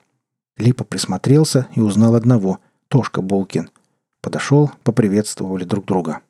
Липа 0.57 0.83
присмотрелся 0.83 1.67
и 1.75 1.81
узнал 1.81 2.15
одного– 2.15 2.59
Тошка 2.87 3.21
Булкин. 3.21 3.69
Подошел, 4.21 4.71
поприветствовали 4.83 5.63
друг 5.63 5.85
друга. 5.85 6.21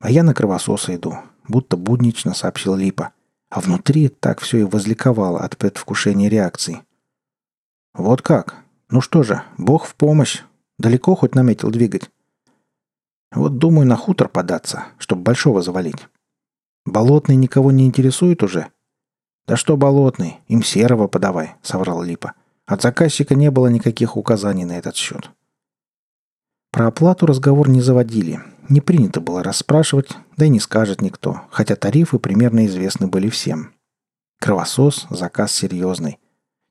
«А 0.00 0.10
я 0.10 0.22
на 0.22 0.34
кровососа 0.34 0.94
иду»,– 0.94 1.16
будто 1.48 1.76
буднично 1.76 2.34
сообщил 2.34 2.74
Липа. 2.74 3.12
А 3.48 3.60
внутри 3.60 4.08
так 4.08 4.40
все 4.40 4.58
и 4.58 4.64
возликовало 4.64 5.40
от 5.40 5.56
предвкушения 5.56 6.28
реакции– 6.28 6.82
«Вот 7.96 8.20
как? 8.20 8.56
Ну 8.90 9.00
что 9.00 9.22
же, 9.22 9.42
бог 9.56 9.86
в 9.86 9.94
помощь. 9.94 10.42
Далеко 10.78 11.14
хоть 11.14 11.34
наметил 11.34 11.70
двигать? 11.70 12.10
Вот 13.34 13.56
думаю 13.56 13.88
на 13.88 13.96
хутор 13.96 14.28
податься, 14.28 14.84
чтобы 14.98 15.22
большого 15.22 15.62
завалить. 15.62 16.06
Болотный 16.86 17.36
никого 17.36 17.72
не 17.72 17.84
интересует 17.84 18.42
уже? 18.42 18.68
Да 19.46 19.56
что 19.56 19.76
болотный, 19.76 20.38
им 20.48 20.62
серого 20.62 21.08
подавай, 21.08 21.54
соврал 21.62 22.02
Липа. 22.02 22.32
От 22.64 22.82
заказчика 22.82 23.34
не 23.34 23.50
было 23.50 23.66
никаких 23.66 24.16
указаний 24.16 24.64
на 24.64 24.78
этот 24.78 24.96
счет. 24.96 25.30
Про 26.72 26.88
оплату 26.88 27.26
разговор 27.26 27.68
не 27.68 27.80
заводили. 27.80 28.40
Не 28.68 28.80
принято 28.80 29.20
было 29.20 29.42
расспрашивать, 29.42 30.10
да 30.36 30.46
и 30.46 30.48
не 30.48 30.60
скажет 30.60 31.00
никто, 31.00 31.42
хотя 31.50 31.76
тарифы 31.76 32.18
примерно 32.18 32.66
известны 32.66 33.06
были 33.06 33.28
всем. 33.28 33.72
Кровосос– 34.40 35.06
заказ 35.10 35.52
серьезный. 35.52 36.18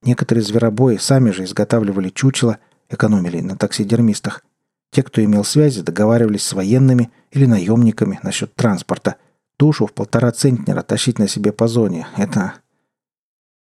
Некоторые 0.02 0.44
зверобои 0.44 0.98
сами 0.98 1.32
же 1.32 1.44
изготавливали 1.44 2.10
чучело, 2.10 2.60
экономили 2.90 3.42
на 3.42 3.58
таксидермистах. 3.58 4.44
Те, 4.92 5.04
кто 5.04 5.24
имел 5.24 5.44
связи, 5.44 5.82
договаривались 5.82 6.44
с 6.44 6.54
военными 6.54 7.12
или 7.32 7.46
наемниками 7.46 8.20
насчет 8.22 8.54
транспорта. 8.56 9.16
Тушу 9.58 9.88
в 9.88 9.94
полтора 9.94 10.32
центнера 10.32 10.82
тащить 10.82 11.20
на 11.20 11.28
себе 11.28 11.52
по 11.52 11.68
зоне– 11.68 12.08
это... 12.18 12.56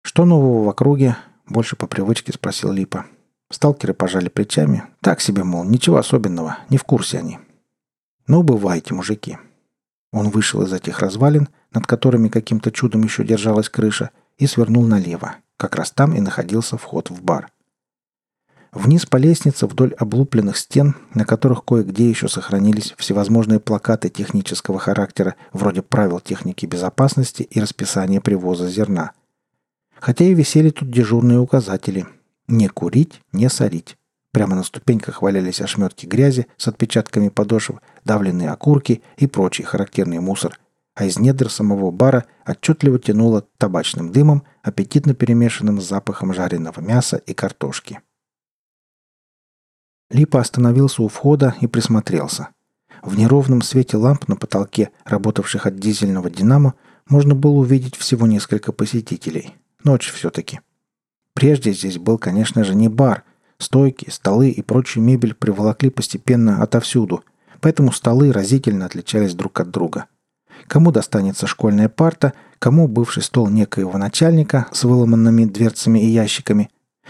Что 0.03 0.25
нового 0.25 0.63
в 0.63 0.69
округе? 0.69 1.17
Больше 1.48 1.75
по 1.75 1.86
привычке 1.86 2.34
спросил 2.34 2.72
Липа. 2.72 3.05
Сталкеры 3.51 3.93
пожали 3.93 4.29
плечами. 4.29 4.84
Так 5.01 5.22
себе, 5.22 5.43
мол, 5.43 5.63
ничего 5.63 5.98
особенного, 5.98 6.57
не 6.69 6.77
в 6.77 6.84
курсе 6.84 7.19
они. 7.19 7.39
Ну, 8.25 8.43
бывайте, 8.43 8.93
мужики. 8.93 9.38
Он 10.12 10.29
вышел 10.29 10.62
из 10.63 10.74
этих 10.74 11.00
развалин, 11.00 11.50
над 11.72 11.86
которыми 11.86 12.29
каким-то 12.29 12.72
чудом 12.72 13.03
еще 13.03 13.24
держалась 13.24 13.69
крыша, 13.69 14.12
и 14.38 14.48
свернул 14.48 14.86
налево. 14.86 15.36
Как 15.57 15.75
раз 15.75 15.91
там 15.91 16.13
и 16.13 16.19
находился 16.19 16.77
вход 16.77 17.10
в 17.10 17.22
бар. 17.22 17.50
Вниз 18.74 19.05
по 19.05 19.17
лестнице 19.17 19.65
вдоль 19.65 19.93
облупленных 19.93 20.57
стен, 20.57 20.95
на 21.13 21.25
которых 21.25 21.63
кое-где 21.63 22.09
еще 22.09 22.27
сохранились 22.27 22.93
всевозможные 22.97 23.59
плакаты 23.59 24.09
технического 24.09 24.77
характера, 24.79 25.36
вроде 25.53 25.81
правил 25.81 26.19
техники 26.19 26.65
безопасности 26.65 27.43
и 27.43 27.59
расписания 27.59 28.21
привоза 28.21 28.67
зерна. 28.67 29.12
Хотя 30.00 30.25
и 30.25 30.33
висели 30.33 30.69
тут 30.69 30.91
дежурные 30.91 31.39
указатели– 31.39 32.05
не 32.47 32.67
курить, 32.69 33.21
не 33.31 33.50
сорить. 33.50 33.97
Прямо 34.31 34.55
на 34.55 34.63
ступеньках 34.63 35.21
валялись 35.21 35.62
ошметки 35.62 36.05
грязи 36.05 36.47
с 36.57 36.67
отпечатками 36.67 37.29
подошв, 37.29 37.75
давленные 38.05 38.51
окурки 38.51 39.01
и 39.17 39.27
прочий 39.27 39.63
характерный 39.63 40.19
мусор, 40.19 40.59
а 40.95 41.05
из 41.05 41.17
недр 41.19 41.50
самого 41.50 41.91
бара 41.91 42.25
отчетливо 42.45 43.00
тянуло 43.00 43.45
табачным 43.57 44.12
дымом, 44.12 44.43
аппетитно 44.63 45.13
перемешанным 45.13 45.81
с 45.81 45.88
запахом 45.88 46.33
жареного 46.33 46.79
мяса 46.81 47.17
и 47.17 47.33
картошки. 47.33 48.00
Липа 50.09 50.39
остановился 50.39 51.03
у 51.03 51.07
входа 51.07 51.55
и 51.59 51.67
присмотрелся. 51.67 52.49
В 53.01 53.17
неровном 53.17 53.61
свете 53.61 53.97
ламп 53.97 54.27
на 54.27 54.35
потолке, 54.35 54.91
работавших 55.05 55.65
от 55.65 55.77
дизельного 55.77 56.29
«Динамо», 56.29 56.75
можно 57.09 57.35
было 57.35 57.53
увидеть 57.53 57.95
всего 57.95 58.27
несколько 58.27 58.71
посетителей. 58.71 59.55
Ночь 59.83 60.11
все-таки. 60.11 60.59
Прежде 61.33 61.71
здесь 61.71 61.97
был, 61.97 62.17
конечно 62.17 62.63
же, 62.63 62.75
не 62.75 62.89
бар. 62.89 63.23
Стойки, 63.59 64.09
столы 64.09 64.49
и 64.49 64.61
прочую 64.61 65.03
мебель 65.03 65.33
приволокли 65.33 65.89
постепенно 65.89 66.61
отовсюду, 66.61 67.23
поэтому 67.61 67.91
столы 67.91 68.31
разительно 68.31 68.85
отличались 68.85 69.35
друг 69.35 69.59
от 69.59 69.71
друга. 69.71 70.05
Кому 70.67 70.91
достанется 70.91 71.47
школьная 71.47 71.89
парта, 71.89 72.33
кому 72.59 72.87
бывший 72.87 73.23
стол 73.23 73.47
некоего 73.49 73.97
начальника 73.97 74.67
с 74.71 74.83
выломанными 74.83 75.45
дверцами 75.45 75.99
и 75.99 76.07
ящиками. 76.07 76.69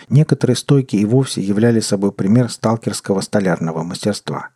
Некоторые 0.09 0.55
стойки 0.55 0.95
и 0.95 1.05
вовсе 1.05 1.41
являли 1.41 1.79
собой 1.79 2.11
пример 2.11 2.49
сталкерского 2.49 3.21
столярного 3.21 3.83
мастерства. 3.83 4.49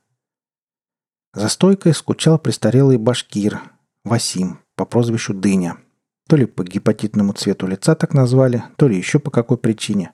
За 1.33 1.50
стойкой 1.50 1.93
скучал 1.93 2.38
престарелый 2.39 2.98
башкир 2.98 3.62
Васим 4.03 4.60
по 4.75 4.86
прозвищу 4.86 5.33
Дыня– 5.33 5.77
то 6.31 6.38
ли 6.38 6.45
по 6.45 6.63
гепатитному 6.63 7.33
цвету 7.33 7.67
лица 7.67 7.93
так 7.93 8.13
назвали, 8.13 8.63
то 8.77 8.88
ли 8.88 8.95
еще 8.95 9.19
по 9.19 9.31
какой 9.31 9.57
причине. 9.57 10.13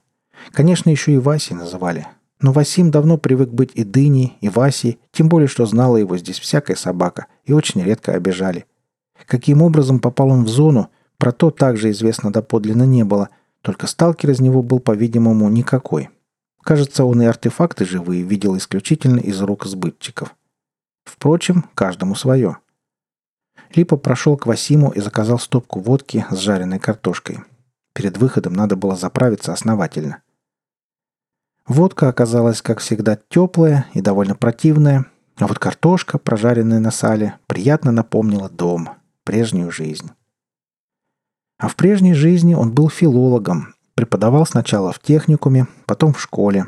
Конечно, 0.52 0.90
еще 0.90 1.14
и 1.14 1.20
Васей 1.20 1.56
называли. 1.56 2.08
Но 2.42 2.52
Васим 2.52 2.90
давно 2.90 3.20
привык 3.20 3.50
быть 3.50 3.70
и 3.76 3.84
Дыней, 3.84 4.36
и 4.42 4.50
Васей, 4.50 4.98
тем 5.12 5.30
более, 5.30 5.48
что 5.48 5.68
знала 5.68 5.98
его 5.98 6.18
здесь 6.18 6.40
всякая 6.40 6.76
собака, 6.76 7.28
и 7.46 7.54
очень 7.54 7.84
редко 7.84 8.14
обижали. 8.14 8.66
Каким 9.28 9.62
образом 9.62 10.00
попал 10.00 10.30
он 10.30 10.44
в 10.44 10.48
зону, 10.48 10.90
про 11.20 11.32
то 11.32 11.52
также 11.52 11.92
известно 11.92 12.34
доподлинно 12.34 12.84
не 12.84 13.04
было, 13.04 13.30
только 13.68 13.86
сталкер 13.86 14.30
из 14.30 14.40
него 14.40 14.64
был, 14.64 14.80
по-видимому, 14.80 15.50
никакой. 15.50 16.08
Кажется, 16.64 17.04
он 17.04 17.22
и 17.22 17.26
артефакты 17.26 17.84
живые 17.84 18.24
видел 18.24 18.56
исключительно 18.56 19.20
из 19.20 19.42
рук 19.42 19.66
сбытчиков. 19.66 20.34
Впрочем, 21.04 21.66
каждому 21.76 22.16
свое– 22.16 22.60
Липа 23.76 23.98
прошел 23.98 24.38
к 24.38 24.46
Васиму 24.46 24.92
и 24.92 25.02
заказал 25.02 25.38
стопку 25.38 25.82
водки 25.82 26.26
с 26.32 26.38
жареной 26.38 26.80
картошкой. 26.80 27.40
Перед 27.92 28.18
выходом 28.18 28.54
надо 28.54 28.78
было 28.78 28.96
заправиться 28.96 29.52
основательно. 29.52 30.22
Водка 31.68 32.08
оказалась, 32.08 32.62
как 32.62 32.80
всегда, 32.80 33.20
теплая 33.28 33.86
и 33.94 34.00
довольно 34.00 34.36
противная, 34.36 35.08
а 35.36 35.48
вот 35.48 35.60
картошка, 35.60 36.18
прожаренная 36.18 36.80
на 36.80 36.92
сале, 36.92 37.36
приятно 37.46 37.92
напомнила 37.92 38.50
дом, 38.50 38.92
прежнюю 39.26 39.70
жизнь. 39.70 40.12
А 41.58 41.68
в 41.68 41.76
прежней 41.76 42.14
жизни 42.14 42.54
он 42.54 42.72
был 42.72 42.90
филологом, 42.90 43.76
преподавал 43.96 44.46
сначала 44.46 44.92
в 44.92 45.00
техникуме, 45.00 45.68
потом 45.86 46.14
в 46.14 46.22
школе. 46.22 46.68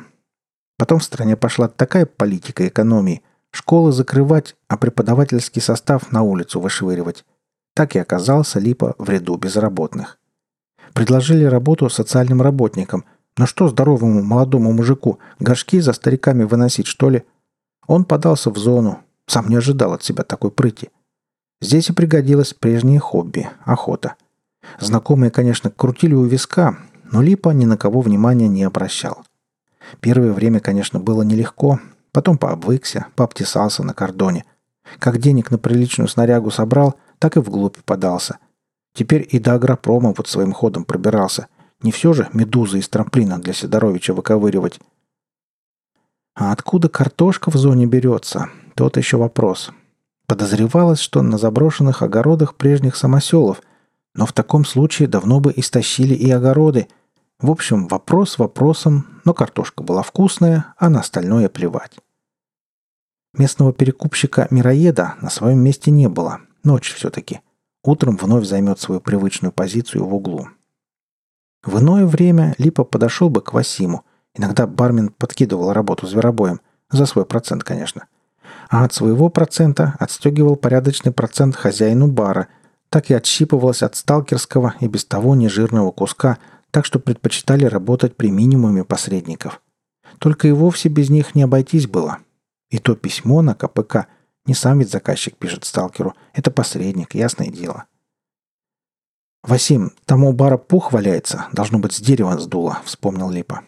Потом 0.77 0.99
в 0.99 1.03
стране 1.03 1.35
пошла 1.35 1.67
такая 1.67 2.05
политика 2.05 2.67
экономии, 2.67 3.21
Школы 3.51 3.91
закрывать, 3.91 4.55
а 4.67 4.77
преподавательский 4.77 5.61
состав 5.61 6.11
на 6.11 6.21
улицу 6.21 6.59
вышвыривать. 6.59 7.25
Так 7.73 7.95
и 7.95 7.99
оказался 7.99 8.59
Липа 8.59 8.95
в 8.97 9.09
ряду 9.09 9.37
безработных. 9.37 10.19
Предложили 10.93 11.45
работу 11.45 11.89
социальным 11.89 12.41
работникам. 12.41 13.05
Но 13.37 13.45
что 13.45 13.67
здоровому 13.67 14.21
молодому 14.21 14.71
мужику, 14.71 15.19
горшки 15.39 15.79
за 15.79 15.93
стариками 15.93 16.43
выносить, 16.43 16.87
что 16.87 17.09
ли? 17.09 17.23
Он 17.87 18.05
подался 18.05 18.49
в 18.51 18.57
зону. 18.57 18.99
Сам 19.27 19.49
не 19.49 19.55
ожидал 19.55 19.93
от 19.93 20.03
себя 20.03 20.23
такой 20.23 20.51
прыти. 20.51 20.89
Здесь 21.61 21.89
и 21.89 21.93
пригодилось 21.93 22.53
прежнее 22.53 22.99
хобби– 22.99 23.49
охота. 23.65 24.15
Знакомые, 24.79 25.31
конечно, 25.31 25.69
крутили 25.69 26.13
у 26.13 26.23
виска, 26.25 26.77
но 27.11 27.21
Липа 27.21 27.49
ни 27.49 27.65
на 27.65 27.77
кого 27.77 28.01
внимания 28.01 28.47
не 28.47 28.63
обращал. 28.63 29.23
Первое 29.99 30.33
время, 30.33 30.59
конечно, 30.59 30.99
было 30.99 31.23
нелегко, 31.23 31.79
Потом 32.11 32.37
пообвыкся, 32.37 33.07
пообтесался 33.15 33.83
на 33.83 33.93
кордоне. 33.93 34.45
Как 34.97 35.19
денег 35.19 35.51
на 35.51 35.57
приличную 35.57 36.07
снарягу 36.07 36.49
собрал, 36.49 36.95
так 37.19 37.37
и 37.37 37.39
вглубь 37.39 37.77
подался. 37.85 38.39
Теперь 38.93 39.27
и 39.29 39.39
до 39.39 39.53
агропрома 39.53 40.13
вот 40.17 40.27
своим 40.27 40.51
ходом 40.51 40.83
пробирался. 40.83 41.47
Не 41.81 41.91
все 41.91 42.13
же 42.13 42.27
медузы 42.33 42.79
из 42.79 42.89
трамплина 42.89 43.39
для 43.39 43.53
Сидоровича 43.53 44.13
выковыривать. 44.13 44.79
А 46.35 46.51
откуда 46.51 46.89
картошка 46.89 47.51
в 47.51 47.55
зоне 47.55 47.85
берется? 47.85 48.49
Тот 48.75 48.97
еще 48.97 49.17
вопрос. 49.17 49.71
Подозревалось, 50.25 50.99
что 50.99 51.21
на 51.21 51.37
заброшенных 51.37 52.01
огородах 52.01 52.55
прежних 52.55 52.95
самоселов, 52.95 53.61
но 54.13 54.25
в 54.25 54.33
таком 54.33 54.65
случае 54.65 55.07
давно 55.07 55.39
бы 55.39 55.53
истощили 55.55 56.13
и 56.13 56.29
огороды. 56.31 56.87
В 57.39 57.51
общем, 57.51 57.87
вопрос 57.87 58.37
вопросом, 58.37 59.21
но 59.25 59.33
картошка 59.33 59.83
была 59.83 60.03
вкусная, 60.03 60.73
а 60.77 60.89
на 60.89 60.99
остальное 60.99 61.49
плевать. 61.49 61.97
Местного 63.33 63.73
перекупщика 63.73 64.47
Мироеда 64.49 65.15
на 65.21 65.29
своем 65.29 65.59
месте 65.59 65.91
не 65.91 66.09
было. 66.09 66.41
Ночь 66.63 66.93
все-таки. 66.93 67.41
Утром 67.83 68.17
вновь 68.17 68.45
займет 68.45 68.79
свою 68.79 68.99
привычную 68.99 69.51
позицию 69.51 70.05
в 70.05 70.13
углу. 70.13 70.49
В 71.63 71.79
иное 71.79 72.05
время 72.05 72.55
Липа 72.57 72.83
подошел 72.83 73.29
бы 73.29 73.41
к 73.41 73.53
Васиму. 73.53 74.03
Иногда 74.33 74.65
бармен 74.65 75.09
подкидывал 75.09 75.73
работу 75.73 76.07
зверобоем. 76.07 76.61
За 76.89 77.05
свой 77.05 77.25
процент, 77.25 77.63
конечно. 77.63 78.07
А 78.69 78.83
от 78.83 78.93
своего 78.93 79.29
процента 79.29 79.95
отстегивал 79.99 80.55
порядочный 80.55 81.11
процент 81.11 81.55
хозяину 81.55 82.07
бара. 82.07 82.47
Так 82.89 83.09
и 83.11 83.13
отщипывалось 83.13 83.83
от 83.83 83.95
сталкерского 83.95 84.75
и 84.79 84.87
без 84.87 85.05
того 85.05 85.35
нежирного 85.35 85.91
куска, 85.91 86.39
так 86.71 86.85
что 86.85 86.99
предпочитали 86.99 87.65
работать 87.65 88.15
при 88.15 88.31
минимуме 88.31 88.83
посредников. 88.83 89.61
Только 90.17 90.47
и 90.47 90.51
вовсе 90.51 90.89
без 90.89 91.09
них 91.09 91.35
не 91.35 91.43
обойтись 91.43 91.87
было– 91.87 92.19
и 92.69 92.77
то 92.77 92.95
письмо 92.95 93.41
на 93.41 93.55
КПК 93.55 94.07
не 94.45 94.53
сам 94.53 94.79
ведь 94.79 94.91
заказчик 94.91 95.35
пишет 95.35 95.65
сталкеру, 95.65 96.15
это 96.33 96.51
посредник, 96.51 97.13
ясное 97.13 97.49
дело. 97.49 97.85
«Васим, 99.43 99.93
там 100.05 100.23
у 100.23 100.33
бара 100.33 100.57
пух 100.57 100.91
валяется, 100.91 101.47
должно 101.51 101.79
быть, 101.79 101.93
с 101.93 102.01
дерева 102.01 102.37
сдуло»,— 102.39 102.79
вспомнил 102.85 103.29
Липа. 103.29 103.61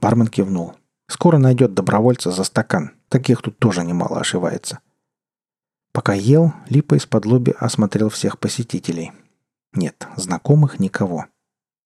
Бармен 0.00 0.28
кивнул. 0.28 0.74
«Скоро 1.08 1.38
найдет 1.38 1.74
добровольца 1.74 2.30
за 2.30 2.44
стакан. 2.44 2.92
Таких 3.08 3.42
тут 3.42 3.58
тоже 3.58 3.84
немало 3.84 4.20
ошивается». 4.20 4.80
Пока 5.92 6.14
ел, 6.14 6.52
Липа 6.68 6.94
из-под 6.96 7.26
лоби 7.26 7.54
осмотрел 7.58 8.10
всех 8.10 8.38
посетителей. 8.38 9.12
Нет, 9.72 10.06
знакомых 10.16 10.78
никого. 10.78 11.26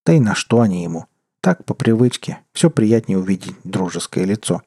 Да 0.05 0.13
и 0.13 0.21
на 0.21 0.35
что 0.35 0.61
они 0.61 0.83
ему? 0.83 1.07
Так, 1.41 1.65
по 1.65 1.75
привычке. 1.75 2.41
Все 2.53 2.71
приятнее 2.71 3.19
увидеть 3.19 3.57
дружеское 3.65 4.25
лицо. 4.25 4.63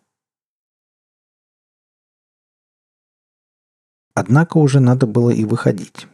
Однако 4.13 4.57
уже 4.57 4.79
надо 4.79 5.05
было 5.05 5.29
и 5.29 5.45
выходить. 5.45 6.07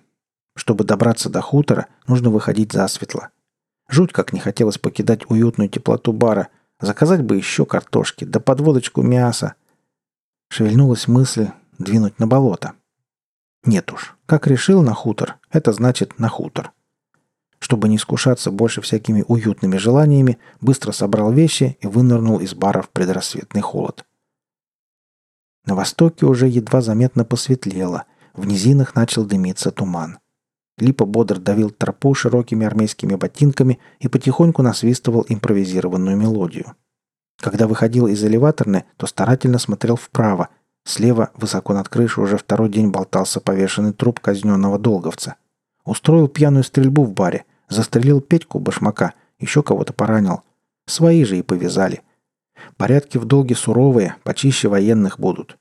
Чтобы 0.55 0.83
добраться 0.83 1.29
до 1.29 1.41
хутора, 1.41 1.87
нужно 2.05 2.29
выходить 2.29 2.73
засветло. 2.73 3.29
Жуть 3.87 4.11
как 4.11 4.33
не 4.33 4.39
хотелось 4.39 4.77
покидать 4.77 5.29
уютную 5.29 5.69
теплоту 5.69 6.11
бара. 6.11 6.49
Заказать 6.81 7.21
бы 7.23 7.37
еще 7.37 7.65
картошки, 7.65 8.25
да 8.25 8.41
подводочку 8.41 9.01
мяса. 9.01 9.55
Шевельнулась 10.49 11.07
мысль 11.07 11.47
двинуть 11.79 12.19
на 12.19 12.27
болото. 12.27 12.73
Нет 13.65 13.91
уж, 13.91 14.15
как 14.25 14.47
решил 14.47 14.81
на 14.81 14.93
хутор, 14.93 15.37
это 15.51 15.71
значит 15.71 16.19
на 16.19 16.27
хутор. 16.29 16.71
Чтобы 17.59 17.87
не 17.87 17.95
искушаться 17.95 18.51
больше 18.51 18.81
всякими 18.81 19.23
уютными 19.27 19.77
желаниями, 19.77 20.37
быстро 20.59 20.91
собрал 20.91 21.31
вещи 21.31 21.77
и 21.79 21.87
вынырнул 21.87 22.39
из 22.39 22.53
бара 22.53 22.81
в 22.81 22.89
предрассветный 22.89 23.61
холод. 23.61 24.05
На 25.65 25.75
востоке 25.75 26.25
уже 26.25 26.47
едва 26.47 26.81
заметно 26.81 27.23
посветлело, 27.23 28.03
в 28.33 28.45
низинах 28.45 28.95
начал 28.95 29.23
дымиться 29.23 29.71
туман. 29.71 30.19
Липа 30.77 31.05
бодр 31.05 31.39
давил 31.39 31.69
тропу 31.69 32.13
широкими 32.13 32.65
армейскими 32.65 33.15
ботинками 33.15 33.79
и 33.99 34.07
потихоньку 34.07 34.61
насвистывал 34.61 35.25
импровизированную 35.29 36.17
мелодию. 36.17 36.75
Когда 37.39 37.67
выходил 37.67 38.07
из 38.07 38.23
элеваторной, 38.23 38.85
то 38.97 39.05
старательно 39.05 39.59
смотрел 39.59 39.95
вправо. 39.95 40.49
Слева, 40.85 41.31
высоко 41.35 41.73
над 41.73 41.89
крышей, 41.89 42.23
уже 42.23 42.37
второй 42.37 42.69
день 42.69 42.89
болтался 42.89 43.39
повешенный 43.39 43.93
труп 43.93 44.19
казненного 44.19 44.77
долговца. 44.77 45.35
Устроил 45.85 46.27
пьяную 46.27 46.63
стрельбу 46.63 47.03
в 47.03 47.13
баре, 47.13 47.45
застрелил 47.69 48.21
Петьку 48.21 48.59
башмака, 48.59 49.13
еще 49.39 49.63
кого-то 49.63 49.93
поранил. 49.93 50.43
Свои 50.85 51.23
же 51.23 51.37
и 51.37 51.41
повязали– 51.41 52.01
Порядки 52.77 53.17
в 53.17 53.25
долге 53.25 53.55
суровые, 53.55 54.15
почище 54.23 54.67
военных 54.67 55.19
будут. 55.19 55.57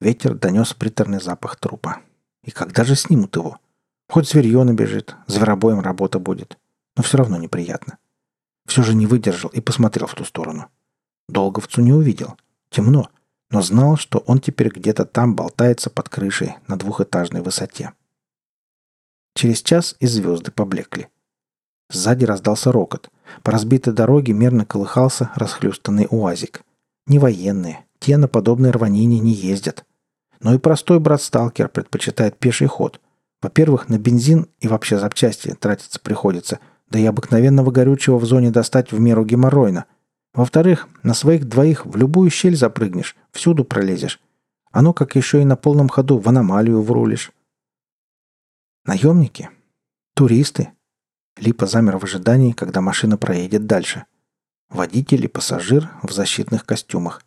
Ветер 0.00 0.34
донес 0.34 0.74
приторный 0.74 1.20
запах 1.20 1.56
трупа. 1.56 2.00
И 2.44 2.50
когда 2.50 2.84
же 2.84 2.96
снимут 2.96 3.36
его? 3.36 3.58
Хоть 4.08 4.28
зверье 4.28 4.62
набежит, 4.64 5.16
зверобоем 5.26 5.80
работа 5.80 6.18
будет. 6.18 6.58
Но 6.96 7.02
все 7.02 7.18
равно 7.18 7.38
неприятно. 7.38 7.98
Все 8.66 8.82
же 8.82 8.94
не 8.94 9.06
выдержал 9.06 9.50
и 9.50 9.60
посмотрел 9.60 10.06
в 10.06 10.14
ту 10.14 10.24
сторону. 10.24 10.66
Долговцу 11.28 11.80
не 11.80 11.92
увидел. 11.92 12.36
Темно, 12.70 13.08
но 13.52 13.60
знал, 13.60 13.96
что 13.96 14.18
он 14.26 14.40
теперь 14.40 14.70
где-то 14.70 15.04
там 15.04 15.36
болтается 15.36 15.90
под 15.90 16.08
крышей 16.08 16.56
на 16.66 16.76
двухэтажной 16.76 17.42
высоте. 17.42 17.92
Через 19.34 19.62
час 19.62 19.94
и 20.00 20.06
звезды 20.06 20.50
поблекли. 20.50 21.08
Сзади 21.90 22.24
раздался 22.24 22.72
рокот. 22.72 23.10
По 23.42 23.52
разбитой 23.52 23.92
дороге 23.92 24.32
мерно 24.32 24.64
колыхался 24.64 25.30
расхлюстанный 25.34 26.06
уазик. 26.10 26.62
Не 27.06 27.18
военные, 27.18 27.84
те 27.98 28.16
на 28.16 28.26
подобной 28.26 28.70
рванине 28.70 29.20
не 29.20 29.32
ездят. 29.32 29.84
Но 30.40 30.54
и 30.54 30.58
простой 30.58 30.98
брат-сталкер 30.98 31.68
предпочитает 31.68 32.38
пеший 32.38 32.66
ход. 32.66 33.00
Во-первых, 33.42 33.88
на 33.88 33.98
бензин 33.98 34.48
и 34.60 34.68
вообще 34.68 34.98
запчасти 34.98 35.54
тратиться 35.54 36.00
приходится, 36.00 36.58
да 36.88 36.98
и 36.98 37.04
обыкновенного 37.04 37.70
горючего 37.70 38.18
в 38.18 38.24
зоне 38.24 38.50
достать 38.50 38.92
в 38.92 38.98
меру 38.98 39.24
геморройно. 39.24 39.84
Во-вторых, 40.34 40.88
на 41.02 41.14
своих 41.14 41.46
двоих 41.46 41.84
в 41.84 41.96
любую 41.96 42.30
щель 42.30 42.56
запрыгнешь, 42.56 43.16
всюду 43.32 43.64
пролезешь. 43.64 44.20
Оно 44.70 44.94
как 44.94 45.14
еще 45.16 45.42
и 45.42 45.44
на 45.44 45.56
полном 45.56 45.88
ходу 45.88 46.18
в 46.18 46.28
аномалию 46.28 46.80
врулишь. 46.82 47.32
Наемники? 48.86 49.50
Туристы? 50.14 50.70
Липа 51.36 51.66
замер 51.66 51.98
в 51.98 52.04
ожидании, 52.04 52.52
когда 52.52 52.80
машина 52.80 53.18
проедет 53.18 53.66
дальше. 53.66 54.04
Водитель 54.70 55.24
и 55.24 55.28
пассажир 55.28 55.90
в 56.02 56.12
защитных 56.12 56.64
костюмах. 56.64 57.22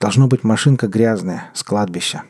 Должно 0.00 0.26
быть 0.26 0.44
машинка 0.44 0.88
грязная, 0.88 1.50
с 1.54 1.62
кладбища. 1.62 2.24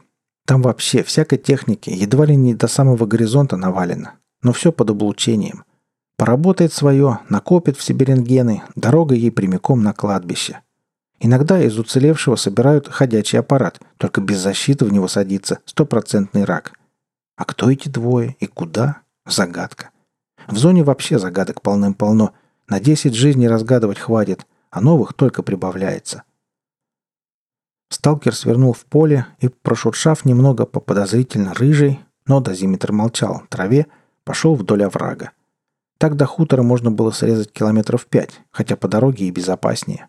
Там 0.46 0.62
вообще 0.62 1.02
всякой 1.02 1.38
техники 1.38 1.90
едва 1.90 2.26
ли 2.26 2.34
не 2.34 2.54
до 2.54 2.66
самого 2.66 3.06
горизонта 3.06 3.56
навалено. 3.56 4.14
Но 4.42 4.52
все 4.52 4.72
под 4.72 4.90
облучением. 4.90 5.64
Поработает 6.18 6.72
свое, 6.72 7.20
накопит 7.28 7.76
в 7.76 7.82
себе 7.82 8.06
рентгены, 8.06 8.64
дорога 8.74 9.14
ей 9.14 9.30
прямиком 9.30 9.84
на 9.84 9.92
кладбище. 9.92 10.60
Иногда 11.20 11.62
из 11.62 11.78
уцелевшего 11.78 12.34
собирают 12.34 12.88
ходячий 12.88 13.38
аппарат, 13.38 13.80
только 13.98 14.20
без 14.20 14.38
защиты 14.40 14.84
в 14.84 14.92
него 14.92 15.06
садится 15.06 15.60
стопроцентный 15.64 16.42
рак. 16.42 16.72
А 17.36 17.44
кто 17.44 17.70
эти 17.70 17.88
двое 17.88 18.36
и 18.40 18.46
куда? 18.46 19.02
Загадка. 19.26 19.90
В 20.48 20.56
зоне 20.56 20.82
вообще 20.82 21.20
загадок 21.20 21.62
полным-полно. 21.62 22.32
На 22.66 22.80
10 22.80 23.14
жизней 23.14 23.46
разгадывать 23.46 24.00
хватит, 24.00 24.44
а 24.70 24.80
новых 24.80 25.12
только 25.14 25.44
прибавляется. 25.44 26.24
Сталкер 27.90 28.34
свернул 28.34 28.72
в 28.72 28.84
поле 28.86 29.26
и, 29.38 29.48
прошуршав 29.48 30.24
немного 30.24 30.66
по 30.66 30.80
подозрительно 30.80 31.54
рыжей, 31.54 32.00
но 32.26 32.40
дозиметр 32.40 32.90
молчал, 32.90 33.44
траве, 33.48 33.86
пошел 34.24 34.56
вдоль 34.56 34.82
оврага. 34.82 35.30
Так 35.98 36.14
до 36.14 36.26
хутора 36.26 36.62
можно 36.62 36.92
было 36.92 37.10
срезать 37.10 37.52
километров 37.52 38.06
пять, 38.06 38.40
хотя 38.50 38.76
по 38.76 38.86
дороге 38.86 39.26
и 39.26 39.30
безопаснее. 39.32 40.08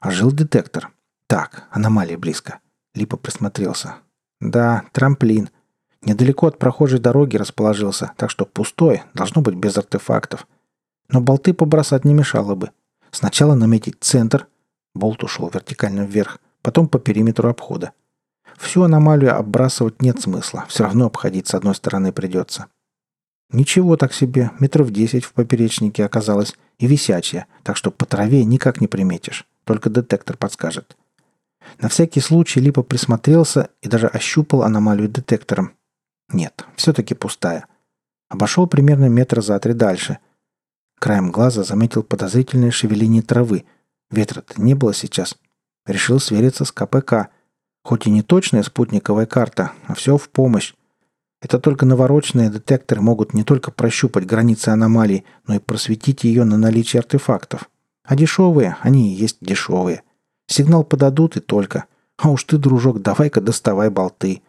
Ожил 0.00 0.30
детектор. 0.30 0.92
Так, 1.26 1.68
аномалия 1.70 2.16
близко. 2.16 2.60
Липа 2.94 3.16
присмотрелся. 3.16 3.96
Да, 4.40 4.84
трамплин. 4.92 5.50
Недалеко 6.02 6.46
от 6.46 6.58
прохожей 6.58 6.98
дороги 6.98 7.36
расположился, 7.36 8.12
так 8.16 8.30
что 8.30 8.46
пустой, 8.46 9.02
должно 9.12 9.42
быть 9.42 9.54
без 9.54 9.76
артефактов. 9.76 10.46
Но 11.08 11.20
болты 11.20 11.52
побросать 11.52 12.04
не 12.04 12.14
мешало 12.14 12.54
бы. 12.54 12.70
Сначала 13.10 13.54
наметить 13.54 13.96
центр, 14.00 14.46
болт 14.94 15.22
ушел 15.24 15.50
вертикально 15.52 16.02
вверх, 16.02 16.38
потом 16.62 16.88
по 16.88 16.98
периметру 16.98 17.50
обхода. 17.50 17.92
Всю 18.56 18.82
аномалию 18.82 19.36
оббрасывать 19.36 20.00
нет 20.00 20.20
смысла, 20.20 20.64
все 20.68 20.84
равно 20.84 21.06
обходить 21.06 21.48
с 21.48 21.54
одной 21.54 21.74
стороны 21.74 22.12
придется. 22.12 22.66
Ничего 23.52 23.96
так 23.96 24.12
себе, 24.14 24.52
метров 24.60 24.92
десять 24.92 25.24
в 25.24 25.32
поперечнике 25.32 26.04
оказалось, 26.04 26.54
и 26.78 26.86
висячая, 26.86 27.46
так 27.62 27.76
что 27.76 27.90
по 27.90 28.06
траве 28.06 28.44
никак 28.44 28.80
не 28.80 28.86
приметишь, 28.86 29.46
только 29.64 29.90
детектор 29.90 30.36
подскажет. 30.36 30.96
На 31.80 31.88
всякий 31.88 32.20
случай 32.20 32.60
Липа 32.60 32.82
присмотрелся 32.82 33.70
и 33.82 33.88
даже 33.88 34.06
ощупал 34.06 34.62
аномалию 34.62 35.08
детектором. 35.08 35.72
Нет, 36.32 36.64
все-таки 36.76 37.14
пустая. 37.14 37.66
Обошел 38.28 38.66
примерно 38.66 39.06
метра 39.06 39.40
за 39.40 39.58
три 39.58 39.74
дальше. 39.74 40.18
Краем 40.98 41.32
глаза 41.32 41.64
заметил 41.64 42.02
подозрительное 42.02 42.70
шевеление 42.70 43.22
травы. 43.22 43.64
Ветра-то 44.10 44.60
не 44.60 44.74
было 44.74 44.94
сейчас. 44.94 45.36
Решил 45.86 46.20
свериться 46.20 46.64
с 46.64 46.72
КПК. 46.72 47.28
Хоть 47.82 48.06
и 48.06 48.10
не 48.10 48.22
точная 48.22 48.62
спутниковая 48.62 49.26
карта, 49.26 49.72
а 49.86 49.94
все 49.94 50.16
в 50.16 50.28
помощь. 50.28 50.74
Это 51.40 51.58
только 51.58 51.86
навороченные 51.86 52.50
детекторы 52.50 53.00
могут 53.00 53.32
не 53.32 53.44
только 53.44 53.70
прощупать 53.70 54.26
границы 54.26 54.68
аномалии, 54.68 55.24
но 55.46 55.54
и 55.54 55.58
просветить 55.58 56.24
ее 56.24 56.44
на 56.44 56.58
наличие 56.58 57.00
артефактов. 57.00 57.70
А 58.04 58.14
дешевые, 58.14 58.76
они 58.80 59.12
и 59.12 59.16
есть 59.16 59.38
дешевые. 59.40 60.02
Сигнал 60.46 60.84
подадут 60.84 61.36
и 61.36 61.40
только. 61.40 61.86
А 62.18 62.28
уж 62.30 62.44
ты, 62.44 62.58
дружок, 62.58 63.00
давай-ка 63.00 63.40
доставай 63.40 63.88
болты. 63.88 64.42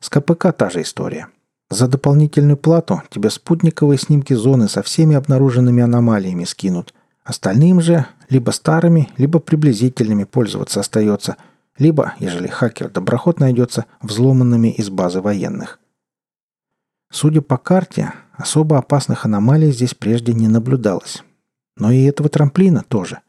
С 0.00 0.10
КПК 0.10 0.52
та 0.52 0.68
же 0.68 0.82
история. 0.82 1.28
За 1.70 1.86
дополнительную 1.86 2.56
плату 2.56 3.02
тебе 3.10 3.30
спутниковые 3.30 3.98
снимки 3.98 4.34
зоны 4.34 4.68
со 4.68 4.82
всеми 4.82 5.16
обнаруженными 5.16 5.82
аномалиями 5.82 6.44
скинут. 6.44 6.94
Остальным 7.24 7.80
же 7.80 8.06
либо 8.28 8.50
старыми, 8.50 9.08
либо 9.16 9.38
приблизительными 9.38 10.24
пользоваться 10.24 10.80
остается, 10.80 11.36
либо, 11.78 12.14
ежели 12.18 12.48
хакер-доброход 12.48 13.38
найдется, 13.38 13.84
взломанными 14.02 14.68
из 14.68 14.90
базы 14.90 15.20
военных. 15.20 15.78
Судя 17.10 17.42
по 17.42 17.56
карте, 17.56 18.12
особо 18.32 18.78
опасных 18.78 19.24
аномалий 19.24 19.72
здесь 19.72 19.94
прежде 19.94 20.32
не 20.34 20.48
наблюдалось. 20.48 21.22
Но 21.76 21.90
и 21.90 22.04
этого 22.04 22.28
трамплина 22.28 22.84
тоже. 22.86 23.20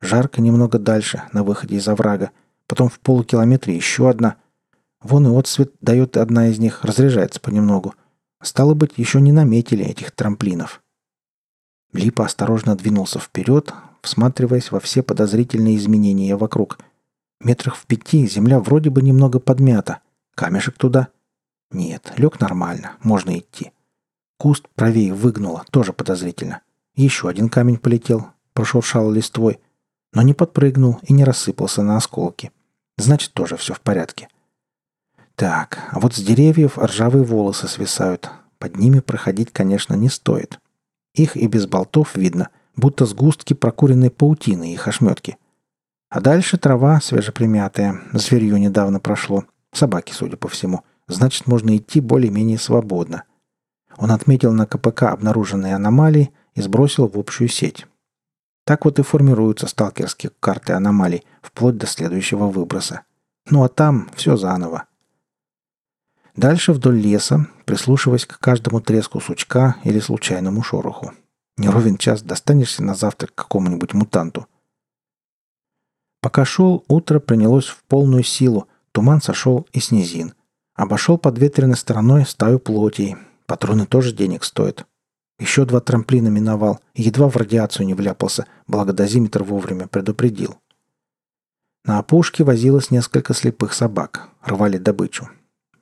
Жарко 0.00 0.40
немного 0.40 0.78
дальше, 0.78 1.22
на 1.32 1.42
выходе 1.42 1.76
из 1.76 1.88
оврага. 1.88 2.30
Потом 2.66 2.88
в 2.88 3.00
полукилометре 3.00 3.74
еще 3.74 4.08
одна– 4.08 4.36
Вон 5.00 5.26
и 5.28 5.38
отсвет 5.38 5.72
дает 5.80 6.16
одна 6.16 6.48
из 6.48 6.58
них, 6.58 6.84
разряжается 6.84 7.40
понемногу. 7.40 7.94
Стало 8.42 8.74
быть, 8.74 8.92
еще 8.96 9.20
не 9.20 9.32
наметили 9.32 9.84
этих 9.84 10.10
трамплинов. 10.10 10.82
Липа 11.92 12.24
осторожно 12.24 12.76
двинулся 12.76 13.18
вперед, 13.18 13.72
всматриваясь 14.02 14.70
во 14.70 14.80
все 14.80 15.02
подозрительные 15.02 15.76
изменения 15.76 16.36
вокруг. 16.36 16.78
Метрах 17.40 17.76
в 17.76 17.86
пяти 17.86 18.26
земля 18.26 18.60
вроде 18.60 18.90
бы 18.90 19.02
немного 19.02 19.38
подмята. 19.38 20.00
Камешек 20.34 20.76
туда? 20.76 21.08
Нет, 21.70 22.12
лег 22.16 22.40
нормально, 22.40 22.92
можно 23.02 23.38
идти. 23.38 23.72
Куст 24.38 24.68
правее 24.74 25.14
выгнуло, 25.14 25.64
тоже 25.70 25.92
подозрительно. 25.92 26.62
Еще 26.94 27.28
один 27.28 27.48
камень 27.48 27.76
полетел, 27.76 28.28
прошуршал 28.54 29.10
листвой, 29.10 29.60
но 30.12 30.22
не 30.22 30.34
подпрыгнул 30.34 30.98
и 31.02 31.12
не 31.12 31.24
рассыпался 31.24 31.82
на 31.82 31.96
осколки. 31.96 32.52
Значит, 32.96 33.32
тоже 33.32 33.56
все 33.56 33.74
в 33.74 33.80
порядке.— 33.80 34.28
так, 35.38 35.78
а 35.92 36.00
вот 36.00 36.14
с 36.14 36.18
деревьев 36.18 36.78
ржавые 36.78 37.22
волосы 37.22 37.68
свисают. 37.68 38.28
Под 38.58 38.76
ними 38.76 38.98
проходить, 38.98 39.52
конечно, 39.52 39.94
не 39.94 40.08
стоит. 40.08 40.58
Их 41.14 41.36
и 41.36 41.46
без 41.46 41.66
болтов 41.66 42.16
видно. 42.16 42.48
будто 42.74 43.06
сгустки 43.06 43.54
прокуренной 43.54 44.10
паутины 44.10 44.72
их 44.72 44.88
ошметки. 44.88 45.36
А 46.10 46.20
дальше 46.20 46.58
трава 46.58 47.00
свежепримятая, 47.00 48.00
зверье 48.12 48.58
недавно 48.58 48.98
прошло, 48.98 49.44
собаки, 49.72 50.12
судя 50.12 50.36
по 50.36 50.48
всему. 50.48 50.82
Значит, 51.08 51.46
можно 51.46 51.76
идти 51.76 52.00
более-менее 52.00 52.58
свободно. 52.58 53.24
Он 53.96 54.12
отметил 54.12 54.52
на 54.52 54.66
КПК 54.66 55.10
обнаруженные 55.10 55.74
аномалии 55.74 56.32
и 56.54 56.60
сбросил 56.60 57.08
в 57.08 57.18
общую 57.18 57.48
сеть. 57.48 57.86
Так 58.64 58.84
вот 58.84 58.98
и 58.98 59.02
формируются 59.02 59.66
сталкерские 59.66 60.30
карты 60.38 60.74
аномалий, 60.74 61.24
вплоть 61.40 61.78
до 61.78 61.86
следующего 61.86 62.46
выброса. 62.48 63.02
Ну 63.48 63.64
а 63.64 63.68
там 63.68 64.10
все 64.14 64.36
заново. 64.36 64.84
Дальше 66.36 66.72
вдоль 66.72 66.98
леса, 66.98 67.46
прислушиваясь 67.64 68.26
к 68.26 68.38
каждому 68.38 68.80
треску 68.80 69.20
сучка 69.20 69.76
или 69.84 69.98
случайному 69.98 70.62
шороху. 70.62 71.12
Не 71.56 71.68
ровен 71.68 71.96
час 71.96 72.22
достанешься 72.22 72.84
на 72.84 72.94
завтрак 72.94 73.34
какому-нибудь 73.34 73.94
мутанту. 73.94 74.46
Пока 76.20 76.44
шел, 76.44 76.84
утро 76.88 77.18
принялось 77.18 77.66
в 77.66 77.82
полную 77.84 78.22
силу, 78.22 78.68
туман 78.92 79.22
сошел 79.22 79.66
и 79.72 79.80
с. 79.80 79.90
Обошел 80.78 81.18
подветренной 81.18 81.76
стороной 81.76 82.24
стаю 82.24 82.60
плотей. 82.60 83.16
Патроны 83.46 83.84
тоже 83.84 84.12
денег 84.12 84.44
стоят. 84.44 84.86
Еще 85.40 85.64
два 85.64 85.80
трамплина 85.80 86.28
миновал, 86.28 86.78
едва 86.94 87.28
в 87.28 87.36
радиацию 87.36 87.84
не 87.84 87.94
вляпался, 87.94 88.46
благо 88.68 88.92
дозиметр 88.92 89.42
вовремя 89.42 89.88
предупредил. 89.88 90.58
На 91.84 91.98
опушке 91.98 92.44
возилось 92.44 92.92
несколько 92.92 93.34
слепых 93.34 93.72
собак, 93.74 94.28
рвали 94.40 94.78
добычу. 94.78 95.28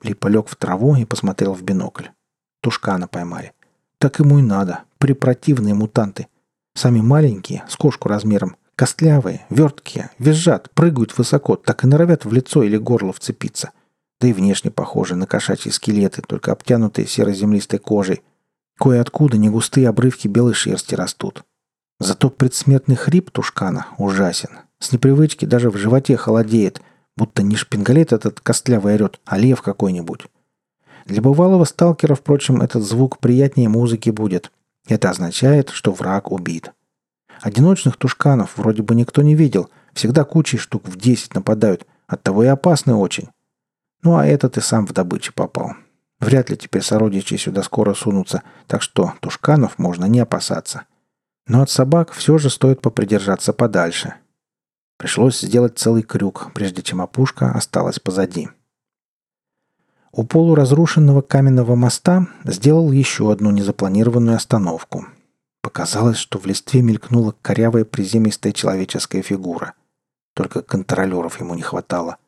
Липа 0.02 0.28
лег 0.28 0.48
в 0.48 0.56
траву 0.56 0.96
и 0.96 1.04
посмотрел 1.04 1.52
в 1.52 1.62
бинокль. 1.62 2.06
Тушкана 2.62 3.06
поймали. 3.06 3.52
Так 3.98 4.18
ему 4.18 4.38
и 4.38 4.42
надо. 4.42 4.84
Препротивные 4.96 5.74
мутанты. 5.74 6.28
Сами 6.74 7.02
маленькие, 7.02 7.64
с 7.68 7.76
кошку 7.76 8.08
размером, 8.08 8.56
костлявые, 8.76 9.44
верткие, 9.50 10.08
визжат, 10.18 10.70
прыгают 10.70 11.16
высоко, 11.18 11.56
так 11.56 11.84
и 11.84 11.86
норовят 11.86 12.24
в 12.24 12.32
лицо 12.32 12.62
или 12.62 12.78
горло 12.78 13.12
вцепиться. 13.12 13.72
Да 14.20 14.28
и 14.28 14.32
внешне 14.32 14.70
похожи 14.70 15.14
на 15.14 15.26
кошачьи 15.26 15.70
скелеты, 15.70 16.22
только 16.22 16.52
обтянутые 16.52 17.06
серо-землистой 17.06 17.78
кожей. 17.78 18.22
Кое-откуда 18.78 19.38
негустые 19.38 19.88
обрывки 19.88 20.28
белой 20.28 20.54
шерсти 20.54 20.94
растут. 20.94 21.44
Зато 21.98 22.30
предсмертный 22.30 22.96
хрип 22.96 23.30
тушкана 23.30 23.86
ужасен. 23.98 24.50
С 24.78 24.92
непривычки 24.92 25.44
даже 25.44 25.70
в 25.70 25.76
животе 25.76 26.16
холодеет, 26.16 26.82
будто 27.16 27.42
не 27.42 27.56
шпингалет 27.56 28.12
этот 28.12 28.40
костлявый 28.40 28.94
орет, 28.94 29.20
а 29.24 29.38
лев 29.38 29.62
какой-нибудь. 29.62 30.26
Для 31.06 31.22
бывалого 31.22 31.64
сталкера, 31.64 32.14
впрочем, 32.14 32.60
этот 32.60 32.82
звук 32.82 33.18
приятнее 33.18 33.68
музыки 33.68 34.10
будет. 34.10 34.50
Это 34.88 35.10
означает, 35.10 35.70
что 35.70 35.92
враг 35.92 36.30
убит. 36.32 36.72
Одиночных 37.40 37.96
тушканов 37.96 38.56
вроде 38.56 38.82
бы 38.82 38.94
никто 38.94 39.22
не 39.22 39.34
видел, 39.34 39.70
всегда 39.94 40.24
кучей 40.24 40.58
штук 40.58 40.88
в 40.88 40.96
десять 40.96 41.34
нападают, 41.34 41.86
оттого 42.06 42.44
и 42.44 42.48
опасны 42.48 42.94
очень. 42.94 43.28
Ну 44.06 44.14
а 44.14 44.24
этот 44.24 44.56
и 44.56 44.60
сам 44.60 44.86
в 44.86 44.92
добыче 44.92 45.32
попал. 45.32 45.72
Вряд 46.20 46.48
ли 46.48 46.56
теперь 46.56 46.82
сородичи 46.82 47.34
сюда 47.34 47.64
скоро 47.64 47.92
сунутся, 47.92 48.44
так 48.68 48.80
что 48.80 49.14
тушканов 49.18 49.80
можно 49.80 50.04
не 50.04 50.20
опасаться. 50.20 50.84
Но 51.48 51.62
от 51.62 51.70
собак 51.70 52.12
все 52.12 52.38
же 52.38 52.48
стоит 52.48 52.80
попридержаться 52.80 53.52
подальше. 53.52 54.14
Пришлось 54.96 55.40
сделать 55.40 55.76
целый 55.76 56.04
крюк, 56.04 56.52
прежде 56.54 56.82
чем 56.82 57.00
опушка 57.00 57.50
осталась 57.50 57.98
позади. 57.98 58.48
У 60.12 60.22
полуразрушенного 60.22 61.20
каменного 61.20 61.74
моста 61.74 62.28
сделал 62.44 62.92
еще 62.92 63.32
одну 63.32 63.50
незапланированную 63.50 64.36
остановку. 64.36 65.04
Показалось, 65.62 66.18
что 66.18 66.38
в 66.38 66.46
листве 66.46 66.80
мелькнула 66.80 67.34
корявая 67.42 67.84
приземистая 67.84 68.52
человеческая 68.52 69.22
фигура. 69.22 69.74
Только 70.32 70.62
контролеров 70.62 71.40
ему 71.40 71.56
не 71.56 71.62
хватало. 71.62 72.18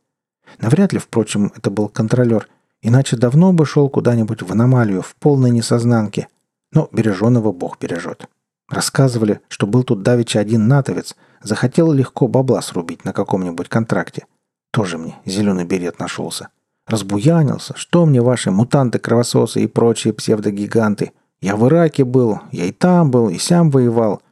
Навряд 0.58 0.92
ли, 0.92 0.98
впрочем, 0.98 1.52
это 1.54 1.70
был 1.70 1.88
контролер, 1.88 2.48
иначе 2.82 3.16
давно 3.16 3.52
бы 3.52 3.66
шел 3.66 3.88
куда-нибудь 3.88 4.42
в 4.42 4.52
аномалию, 4.52 5.02
в 5.02 5.14
полной 5.16 5.50
несознанке. 5.50 6.28
Но 6.72 6.88
береженого 6.92 7.52
Бог 7.52 7.78
бережет. 7.78 8.26
Рассказывали, 8.68 9.40
что 9.48 9.66
был 9.66 9.82
тут 9.82 10.02
давеча 10.02 10.40
один 10.40 10.68
натовец, 10.68 11.16
захотел 11.42 11.92
легко 11.92 12.28
бабла 12.28 12.60
срубить 12.60 13.04
на 13.04 13.12
каком-нибудь 13.12 13.68
контракте. 13.68 14.26
Тоже 14.70 14.98
мне 14.98 15.16
зеленый 15.24 15.64
берет 15.64 15.98
нашелся. 15.98 16.48
Разбуянился. 16.86 17.74
Что 17.76 18.06
мне 18.06 18.20
ваши 18.20 18.50
мутанты-кровососы 18.50 19.62
и 19.62 19.66
прочие 19.66 20.12
псевдогиганты? 20.12 21.12
Я 21.40 21.56
в 21.56 21.66
Ираке 21.68 22.04
был, 22.04 22.40
я 22.50 22.64
и 22.64 22.72
там 22.72 23.10
был, 23.10 23.28
и 23.28 23.38
сям 23.38 23.70
воевал. 23.70 24.22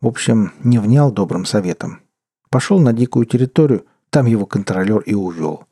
В 0.00 0.06
общем, 0.06 0.52
не 0.62 0.78
внял 0.78 1.12
добрым 1.12 1.44
советом. 1.44 2.00
Пошел 2.50 2.80
на 2.80 2.92
дикую 2.92 3.26
территорию, 3.26 3.84
там 4.16 4.24
его 4.24 4.46
контролер 4.46 5.00
и 5.00 5.12
увел. 5.12 5.64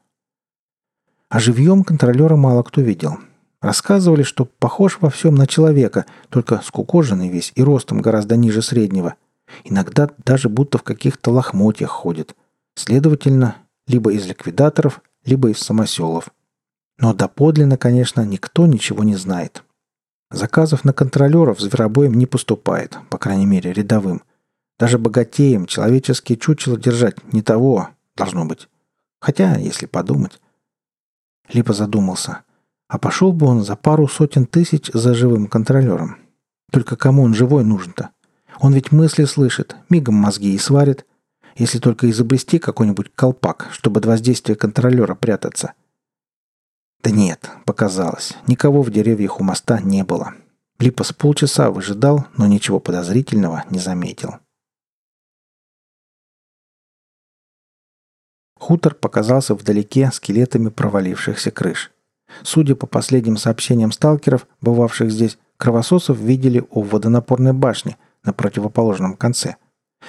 А 1.31 1.41
живьем 1.41 1.83
контролера 1.83 2.37
мало 2.37 2.63
кто 2.63 2.83
видел. 2.83 3.17
Рассказывали, 3.63 4.23
что 4.23 4.45
похож 4.45 4.99
во 5.01 5.09
всем 5.09 5.35
на 5.35 5.47
человека, 5.47 6.05
только 6.29 6.61
скукоженный 6.63 7.31
весь 7.31 7.53
и 7.55 7.63
ростом 7.63 8.03
гораздо 8.03 8.37
ниже 8.37 8.61
среднего. 8.61 9.15
Иногда 9.65 10.11
даже 10.27 10.51
будто 10.51 10.77
в 10.77 10.83
каких-то 10.83 11.31
лохмотьях 11.31 11.89
ходит. 11.89 12.37
Следовательно, 12.75 13.57
либо 13.87 14.13
из 14.13 14.27
ликвидаторов, 14.27 15.01
либо 15.25 15.49
из 15.49 15.61
самоселов. 15.61 16.29
Но 16.99 17.15
доподлинно, 17.15 17.79
конечно, 17.79 18.27
никто 18.27 18.67
ничего 18.67 19.05
не 19.05 19.17
знает. 19.17 19.65
Заказов 20.31 20.85
на 20.85 20.93
контролеров 20.93 21.61
зверобоем 21.61 22.13
не 22.13 22.27
поступает, 22.27 22.99
по 23.09 23.17
крайней 23.17 23.47
мере, 23.47 23.73
рядовым. 23.73 24.21
Даже 24.79 24.99
богатеям 24.99 25.65
человеческие 25.65 26.37
чучела 26.37 26.77
держать 26.77 27.33
не 27.33 27.41
того 27.41 27.89
должно 28.17 28.45
быть. 28.45 28.69
Хотя, 29.21 29.57
если 29.57 29.87
подумать... 29.87 30.41
Либо 31.53 31.75
задумался. 31.75 32.43
А 32.89 32.99
пошел 32.99 33.33
бы 33.33 33.47
он 33.47 33.63
за 33.63 33.77
пару 33.77 34.09
сотен 34.09 34.47
тысяч 34.47 34.91
за 34.95 35.13
живым 35.13 35.47
контролером. 35.47 36.17
Только 36.73 36.97
кому 36.97 37.23
он 37.23 37.35
живой 37.35 37.65
нужен-то? 37.65 38.11
Он 38.61 38.73
ведь 38.73 38.93
мысли 38.93 39.25
слышит, 39.25 39.77
мигом 39.91 40.15
мозги 40.15 40.55
и 40.55 40.59
сварит. 40.59 41.05
Если 41.57 41.79
только 41.79 42.09
изобрести 42.11 42.59
какой-нибудь 42.59 43.13
колпак, 43.15 43.69
чтобы 43.73 44.01
от 44.01 44.07
воздействия 44.07 44.55
контролера 44.55 45.15
прятаться– 45.15 45.75
да 47.05 47.11
нет, 47.11 47.51
показалось. 47.67 48.33
Никого 48.47 48.81
в 48.81 48.91
деревьях 48.91 49.39
у 49.39 49.45
моста 49.45 49.79
не 49.79 50.03
было. 50.05 50.33
Липа 50.79 51.05
с 51.05 51.13
полчаса 51.13 51.71
выжидал, 51.71 52.25
но 52.39 52.47
ничего 52.47 52.81
подозрительного 52.81 53.65
не 53.69 53.79
заметил. 53.79 54.37
Хутор 58.59 58.95
показался 58.95 59.55
вдалеке 59.55 60.11
скелетами 60.13 60.69
провалившихся 60.69 61.51
крыш. 61.51 61.91
Судя 62.43 62.75
по 62.75 62.87
последним 62.87 63.37
сообщениям 63.37 63.93
сталкеров, 63.93 64.47
бывавших 64.61 65.11
здесь, 65.11 65.39
кровососов 65.57 66.19
видели 66.19 66.65
у 66.71 66.83
водонапорной 66.83 67.53
башни 67.53 67.97
на 68.25 68.33
противоположном 68.33 69.17
конце. 69.17 69.57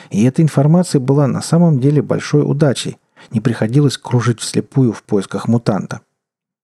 И 0.09 0.23
эта 0.23 0.41
информация 0.41 0.99
была 0.99 1.27
на 1.27 1.41
самом 1.41 1.79
деле 1.79 2.01
большой 2.01 2.41
удачей. 2.41 2.97
Не 3.31 3.41
приходилось 3.41 3.97
кружить 3.97 4.39
вслепую 4.39 4.93
в 4.93 5.03
поисках 5.03 5.47
мутанта. 5.47 6.01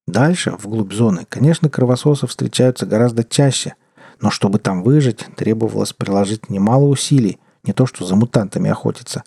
Дальше, 0.07 0.51
вглубь 0.51 0.93
зоны, 0.93 1.25
конечно, 1.29 1.69
кровососы 1.69 2.27
встречаются 2.27 2.85
гораздо 2.85 3.23
чаще, 3.23 3.75
но 4.19 4.29
чтобы 4.29 4.59
там 4.59 4.83
выжить, 4.83 5.25
требовалось 5.35 5.93
приложить 5.93 6.49
немало 6.49 6.85
усилий, 6.85 7.39
не 7.63 7.73
то 7.73 7.85
что 7.85 8.05
за 8.05 8.15
мутантами 8.15 8.69
охотиться. 8.69 9.23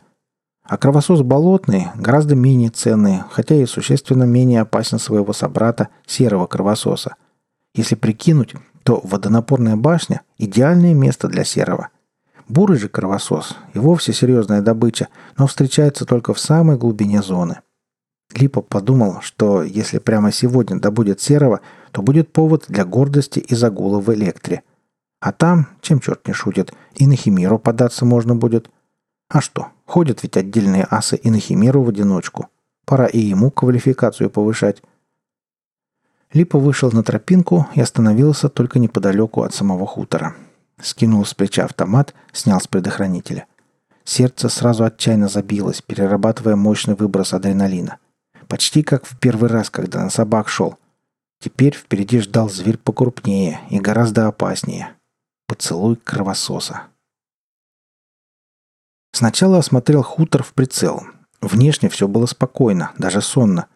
А 0.67 0.77
кровосос 0.77 1.23
болотный 1.23 1.89
гораздо 1.95 2.35
менее 2.35 2.71
ценный, 2.71 3.21
хотя 3.31 3.55
и 3.55 3.67
существенно 3.67 4.25
менее 4.25 4.63
опасен 4.63 4.99
своего 4.99 5.33
собрата, 5.33 5.89
серого 6.07 6.47
кровососа. 6.47 7.17
Если 7.75 7.95
прикинуть, 7.95 8.55
то 8.83 9.01
водонапорная 9.05 9.77
башня– 9.77 10.23
идеальное 10.39 10.95
место 10.95 11.29
для 11.29 11.45
серого. 11.45 11.89
Бурый 12.49 12.79
же 12.79 12.89
кровосос 12.89 13.57
и 13.75 13.79
вовсе 13.79 14.13
серьезная 14.13 14.63
добыча, 14.63 15.09
но 15.39 15.47
встречается 15.47 16.05
только 16.05 16.35
в 16.35 16.41
самой 16.41 16.77
глубине 16.77 17.23
зоны– 17.23 17.61
Липа 18.33 18.63
подумал, 18.63 19.21
что 19.21 19.63
если 19.63 19.99
прямо 19.99 20.33
сегодня 20.33 20.79
добудет 20.79 21.21
серого, 21.21 21.61
то 21.93 22.03
будет 22.03 22.33
повод 22.33 22.65
для 22.69 22.85
гордости 22.85 23.39
и 23.39 23.55
загула 23.55 24.01
в 24.01 24.13
электре. 24.13 24.63
А 25.21 25.33
там, 25.33 25.69
чем 25.81 26.01
черт 26.01 26.27
не 26.27 26.35
шутит, 26.35 26.73
и 26.95 27.07
на 27.07 27.17
химеру 27.17 27.59
податься 27.59 28.05
можно 28.05 28.35
будет. 28.35 28.71
А 29.29 29.41
что, 29.41 29.69
ходят 29.87 30.23
ведь 30.23 30.37
отдельные 30.37 30.87
асы 30.91 31.17
и 31.17 31.31
на 31.31 31.39
химеру 31.39 31.83
в 31.83 31.89
одиночку. 31.89 32.49
Пора 32.85 33.07
и 33.07 33.19
ему 33.19 33.51
квалификацию 33.51 34.31
повышать. 34.31 34.83
Липа 36.33 36.59
вышел 36.59 36.91
на 36.93 37.03
тропинку 37.03 37.67
и 37.75 37.81
остановился 37.81 38.49
только 38.49 38.79
неподалеку 38.79 39.43
от 39.43 39.55
самого 39.55 39.87
хутора. 39.87 40.35
Скинул 40.81 41.25
с 41.25 41.33
плеча 41.33 41.65
автомат, 41.65 42.15
снял 42.33 42.61
с 42.61 42.67
предохранителя. 42.67 43.47
Сердце 44.05 44.49
сразу 44.49 44.85
отчаянно 44.85 45.29
забилось, 45.29 45.81
перерабатывая 45.81 46.57
мощный 46.57 46.95
выброс 46.95 47.33
адреналина. 47.33 47.99
Почти 48.49 48.83
как 48.83 49.07
в 49.07 49.19
первый 49.19 49.49
раз, 49.49 49.71
когда 49.71 50.03
на 50.03 50.11
собак 50.11 50.49
шел. 50.49 50.77
Теперь 51.41 51.75
впереди 51.75 52.21
ждал 52.21 52.51
зверь 52.51 52.77
покрупнее 52.77 53.61
и 53.71 53.79
гораздо 53.79 54.27
опаснее. 54.27 54.91
Поцелуй 55.47 55.97
кровососа. 55.97 56.83
Сначала 59.15 59.59
осмотрел 59.59 60.03
хутор 60.03 60.43
в 60.43 60.55
прицел. 60.55 61.05
Внешне 61.41 61.89
все 61.89 62.09
было 62.09 62.27
спокойно, 62.27 62.91
даже 62.99 63.23
сонно. 63.23 63.67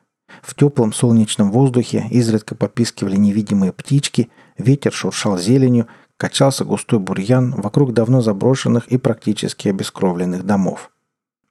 В 0.42 0.56
теплом 0.56 0.92
солнечном 0.92 1.52
воздухе 1.52 2.08
изредка 2.10 2.56
попискивали 2.56 3.14
невидимые 3.14 3.72
птички, 3.72 4.30
ветер 4.58 4.92
шуршал 4.92 5.38
зеленью, 5.38 5.86
качался 6.16 6.64
густой 6.64 6.98
бурьян 6.98 7.52
вокруг 7.52 7.92
давно 7.94 8.20
заброшенных 8.20 8.88
и 8.88 8.98
практически 8.98 9.68
обескровленных 9.68 10.44
домов. 10.44 10.90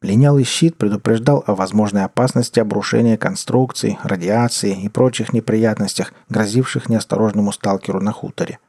Линялый 0.02 0.44
щит 0.44 0.76
предупреждал 0.76 1.46
о 1.48 1.56
возможной 1.56 2.04
опасности 2.04 2.60
обрушения 2.60 3.18
конструкций, 3.18 3.98
радиации 4.04 4.84
и 4.84 4.90
прочих 4.90 5.32
неприятностях, 5.32 6.12
грозивших 6.28 6.90
неосторожному 6.90 7.54
сталкеру 7.54 8.02
на 8.02 8.12
хуторе. 8.12 8.60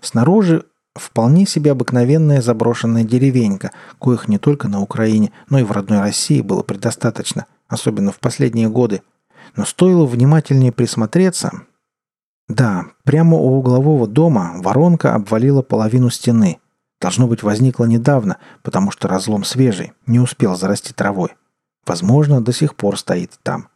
Снаружи 0.00 0.64
вполне 0.98 1.46
себе 1.46 1.72
обыкновенная 1.72 2.42
заброшенная 2.42 3.04
деревенька, 3.04 3.72
коих 4.00 4.28
не 4.28 4.38
только 4.38 4.68
на 4.68 4.80
Украине, 4.80 5.32
но 5.48 5.58
и 5.58 5.62
в 5.62 5.72
родной 5.72 6.00
России 6.00 6.40
было 6.40 6.62
предостаточно, 6.62 7.46
особенно 7.68 8.12
в 8.12 8.18
последние 8.18 8.68
годы. 8.68 9.02
Но 9.56 9.64
стоило 9.64 10.06
внимательнее 10.06 10.72
присмотреться... 10.72 11.62
Да, 12.48 12.86
прямо 13.04 13.36
у 13.36 13.58
углового 13.58 14.06
дома 14.06 14.54
воронка 14.56 15.14
обвалила 15.14 15.60
половину 15.60 16.08
стены– 16.08 16.58
Должно 17.00 17.28
быть, 17.28 17.42
возникло 17.42 17.84
недавно, 17.84 18.38
потому 18.62 18.90
что 18.90 19.08
разлом 19.08 19.44
свежий, 19.44 19.92
не 20.06 20.18
успел 20.18 20.56
зарасти 20.56 20.92
травой. 20.92 21.30
Возможно, 21.86 22.42
до 22.42 22.52
сих 22.52 22.74
пор 22.74 22.98
стоит 22.98 23.38
там. 23.42 23.68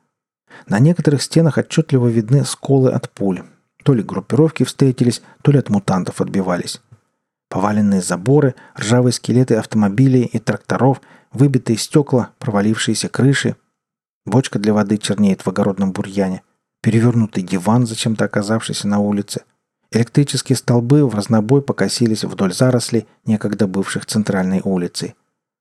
На 0.67 0.81
некоторых 0.81 1.23
стенах 1.23 1.57
отчетливо 1.57 2.09
видны 2.09 2.45
сколы 2.45 2.91
от 2.91 3.11
пуль. 3.11 3.43
То 3.85 3.95
ли 3.95 4.03
группировки 4.03 4.65
встретились, 4.65 5.23
то 5.43 5.53
ли 5.53 5.59
от 5.59 5.71
мутантов 5.71 6.21
отбивались. 6.21 6.83
Поваленные 7.53 8.01
заборы, 8.01 8.55
ржавые 8.81 9.13
скелеты 9.13 9.57
автомобилей 9.57 10.23
и 10.23 10.39
тракторов, 10.39 11.03
выбитые 11.35 11.77
стекла, 11.77 12.31
провалившиеся 12.39 13.11
крыши. 13.11 13.57
Бочка 14.25 14.59
для 14.59 14.73
воды 14.73 14.97
чернеет 14.97 15.43
в 15.43 15.49
огородном 15.49 15.93
бурьяне. 15.93 16.41
Перевернутый 16.81 17.43
диван, 17.43 17.87
зачем-то 17.87 18.25
оказавшийся 18.25 18.89
на 18.89 19.01
улице. 19.01 19.43
Электрические 19.91 20.57
столбы 20.57 21.07
в 21.07 21.15
разнобой 21.15 21.61
покосились 21.61 22.25
вдоль 22.25 22.55
зарослей, 22.55 23.07
некогда 23.27 23.67
бывших 23.67 24.07
центральной 24.07 24.63
улицей. 24.65 25.15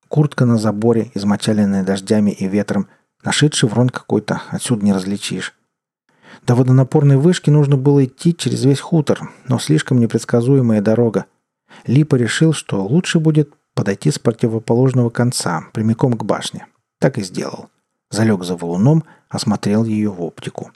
Куртка 0.08 0.46
на 0.46 0.58
заборе, 0.58 1.12
измочаленная 1.14 1.84
дождями 1.84 2.32
и 2.32 2.48
ветром, 2.48 2.88
нашедший 3.22 3.68
врон 3.68 3.90
какой-то, 3.90 4.44
отсюда 4.50 4.86
не 4.86 4.94
различишь. 4.94 5.54
До 6.48 6.56
водонапорной 6.56 7.18
вышки 7.18 7.50
нужно 7.50 7.76
было 7.76 8.06
идти 8.06 8.34
через 8.34 8.64
весь 8.64 8.80
хутор, 8.80 9.30
но 9.50 9.60
слишком 9.60 10.00
непредсказуемая 10.00 10.80
дорога. 10.80 11.26
Липа 11.86 12.16
решил, 12.16 12.54
что 12.54 12.84
лучше 12.84 13.20
будет 13.20 13.54
подойти 13.74 14.12
с 14.12 14.20
противоположного 14.20 15.10
конца, 15.10 15.66
прямиком 15.74 16.14
к 16.14 16.24
башне. 16.24 16.68
Так 17.00 17.18
и 17.18 17.24
сделал. 17.24 17.70
Залег 18.10 18.44
за 18.44 18.56
валуном, 18.56 19.04
осмотрел 19.30 19.86
ее 19.86 20.10
в 20.12 20.22
оптику. 20.22 20.72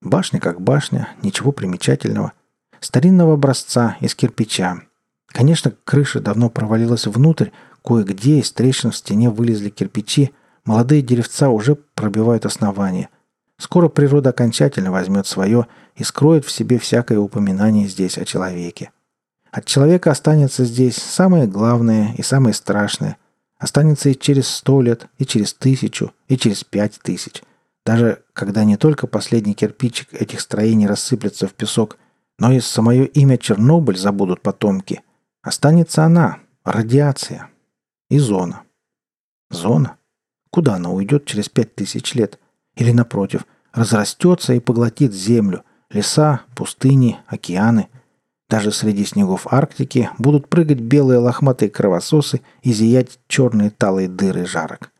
Башня 0.00 0.38
как 0.38 0.60
башня, 0.60 1.08
ничего 1.22 1.50
примечательного. 1.50 2.32
Старинного 2.80 3.34
образца, 3.34 3.96
из 4.00 4.14
кирпича. 4.14 4.82
Конечно, 5.26 5.72
крыша 5.84 6.20
давно 6.20 6.48
провалилась 6.48 7.06
внутрь, 7.06 7.50
кое-где 7.84 8.38
из 8.38 8.52
трещин 8.52 8.92
в 8.92 8.96
стене 8.96 9.28
вылезли 9.28 9.70
кирпичи, 9.70 10.32
молодые 10.64 11.02
деревца 11.02 11.50
уже 11.50 11.74
пробивают 11.74 12.46
основание. 12.46 13.08
Скоро 13.58 13.88
природа 13.88 14.30
окончательно 14.30 14.92
возьмет 14.92 15.26
свое 15.26 15.66
и 15.96 16.04
скроет 16.04 16.44
в 16.44 16.52
себе 16.52 16.78
всякое 16.78 17.18
упоминание 17.18 17.88
здесь 17.88 18.16
о 18.18 18.24
человеке. 18.24 18.92
От 19.50 19.64
человека 19.64 20.10
останется 20.10 20.64
здесь 20.64 20.96
самое 20.96 21.46
главное 21.46 22.14
и 22.16 22.22
самое 22.22 22.54
страшное. 22.54 23.16
Останется 23.58 24.10
и 24.10 24.18
через 24.18 24.48
сто 24.48 24.80
лет, 24.82 25.06
и 25.18 25.26
через 25.26 25.54
тысячу, 25.54 26.12
и 26.28 26.36
через 26.36 26.64
пять 26.64 26.98
тысяч. 27.02 27.42
Даже 27.84 28.22
когда 28.34 28.64
не 28.64 28.76
только 28.76 29.06
последний 29.06 29.54
кирпичик 29.54 30.12
этих 30.12 30.40
строений 30.40 30.86
рассыплется 30.86 31.48
в 31.48 31.54
песок, 31.54 31.96
но 32.38 32.52
и 32.52 32.60
самое 32.60 33.06
имя 33.06 33.38
Чернобыль 33.38 33.96
забудут 33.96 34.42
потомки, 34.42 35.02
останется 35.42 36.04
она, 36.04 36.38
радиация 36.64 37.50
и 38.10 38.18
зона. 38.18 38.62
Зона? 39.50 39.96
Куда 40.50 40.74
она 40.74 40.90
уйдет 40.90 41.24
через 41.24 41.48
пять 41.48 41.74
тысяч 41.74 42.14
лет? 42.14 42.38
Или, 42.76 42.92
напротив, 42.92 43.44
разрастется 43.72 44.52
и 44.52 44.60
поглотит 44.60 45.12
землю, 45.12 45.64
леса, 45.90 46.42
пустыни, 46.54 47.18
океаны. 47.26 47.88
Даже 48.48 48.72
среди 48.72 49.04
снегов 49.04 49.46
Арктики 49.52 50.08
будут 50.18 50.48
прыгать 50.48 50.80
белые 50.80 51.18
лохматые 51.18 51.70
кровососы 51.70 52.40
и 52.62 52.72
зиять 52.72 53.18
черные 53.28 53.70
талые 53.70 54.08
дыры 54.08 54.46
жарок. 54.46 54.90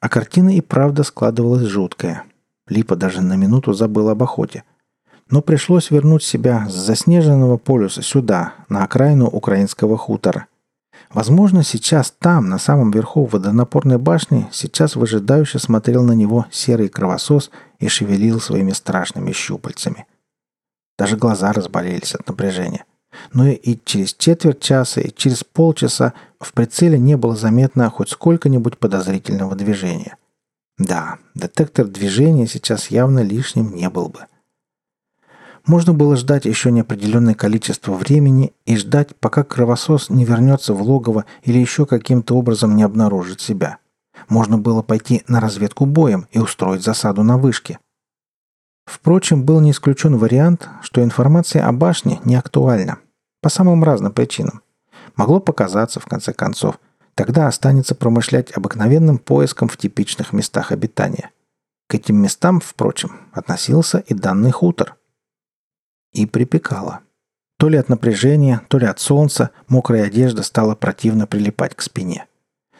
А 0.00 0.08
картина 0.08 0.56
и 0.56 0.60
правда 0.60 1.02
складывалась 1.02 1.68
жуткая. 1.68 2.24
Липа 2.66 2.96
даже 2.96 3.20
на 3.20 3.36
минуту 3.36 3.72
забыл 3.74 4.08
об 4.08 4.22
охоте. 4.22 4.64
Но 5.28 5.42
пришлось 5.42 5.90
вернуть 5.90 6.22
себя 6.22 6.66
с 6.68 6.72
заснеженного 6.72 7.56
полюса 7.56 8.02
сюда, 8.02 8.54
на 8.68 8.84
окраину 8.84 9.26
украинского 9.26 9.96
хутора. 9.96 10.46
Возможно, 11.12 11.62
сейчас 11.62 12.10
там, 12.18 12.48
на 12.48 12.58
самом 12.58 12.90
верху 12.90 13.26
водонапорной 13.26 13.98
башни, 13.98 14.48
сейчас 14.50 14.96
выжидающе 14.96 15.58
смотрел 15.58 16.02
на 16.02 16.12
него 16.12 16.46
серый 16.50 16.88
кровосос 16.88 17.50
и 17.78 17.88
шевелил 17.88 18.40
своими 18.40 18.72
страшными 18.72 19.32
щупальцами. 19.32 20.06
Даже 21.02 21.16
глаза 21.16 21.52
разболелись 21.52 22.14
от 22.14 22.28
напряжения. 22.28 22.84
Но 23.32 23.48
и 23.48 23.76
через 23.84 24.14
четверть 24.14 24.60
часа, 24.60 25.00
и 25.00 25.12
через 25.12 25.42
полчаса 25.42 26.12
в 26.38 26.52
прицеле 26.52 26.96
не 26.96 27.16
было 27.16 27.34
заметно 27.34 27.90
хоть 27.90 28.10
сколько-нибудь 28.10 28.78
подозрительного 28.78 29.56
движения. 29.56 30.16
Да, 30.78 31.18
детектор 31.34 31.88
движения 31.88 32.46
сейчас 32.46 32.86
явно 32.92 33.18
лишним 33.18 33.74
не 33.74 33.90
был 33.90 34.10
бы. 34.10 34.26
Можно 35.66 35.92
было 35.92 36.14
ждать 36.14 36.44
еще 36.44 36.70
неопределенное 36.70 37.34
количество 37.34 37.94
времени 37.94 38.52
и 38.64 38.76
ждать, 38.76 39.16
пока 39.16 39.42
кровосос 39.42 40.08
не 40.08 40.24
вернется 40.24 40.72
в 40.72 40.82
логово 40.82 41.24
или 41.42 41.58
еще 41.58 41.84
каким-то 41.84 42.36
образом 42.36 42.76
не 42.76 42.84
обнаружит 42.84 43.40
себя. 43.40 43.78
Можно 44.28 44.56
было 44.56 44.82
пойти 44.82 45.24
на 45.26 45.40
разведку 45.40 45.84
боем 45.84 46.28
и 46.30 46.38
устроить 46.38 46.84
засаду 46.84 47.24
на 47.24 47.38
вышке. 47.38 47.80
Впрочем, 48.84 49.44
был 49.44 49.60
не 49.60 49.70
исключен 49.70 50.16
вариант, 50.16 50.68
что 50.82 51.02
информация 51.02 51.66
о 51.66 51.72
башне 51.72 52.20
не 52.24 52.34
актуальна. 52.34 52.98
По 53.40 53.48
самым 53.48 53.84
разным 53.84 54.12
причинам. 54.12 54.62
Могло 55.16 55.40
показаться, 55.40 56.00
в 56.00 56.06
конце 56.06 56.32
концов. 56.32 56.78
Тогда 57.14 57.46
останется 57.46 57.94
промышлять 57.94 58.50
обыкновенным 58.56 59.18
поиском 59.18 59.68
в 59.68 59.76
типичных 59.76 60.32
местах 60.32 60.72
обитания. 60.72 61.30
К 61.88 61.96
этим 61.96 62.16
местам, 62.16 62.60
впрочем, 62.60 63.20
относился 63.32 63.98
и 63.98 64.14
данный 64.14 64.50
хутор. 64.50 64.96
И 66.12 66.26
припекало. 66.26 67.00
То 67.58 67.68
ли 67.68 67.76
от 67.76 67.88
напряжения, 67.88 68.62
то 68.68 68.78
ли 68.78 68.86
от 68.86 68.98
солнца 68.98 69.50
мокрая 69.68 70.06
одежда 70.06 70.42
стала 70.42 70.74
противно 70.74 71.26
прилипать 71.26 71.74
к 71.74 71.82
спине. 71.82 72.26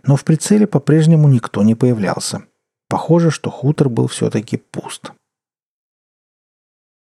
Но 0.03 0.17
в 0.17 0.25
прицеле 0.25 0.67
по-прежнему 0.67 1.29
никто 1.29 1.63
не 1.63 1.75
появлялся. 1.75 2.45
Похоже, 2.89 3.31
что 3.31 3.51
хутор 3.51 3.89
был 3.89 4.09
все-таки 4.09 4.57
пуст. 4.57 5.13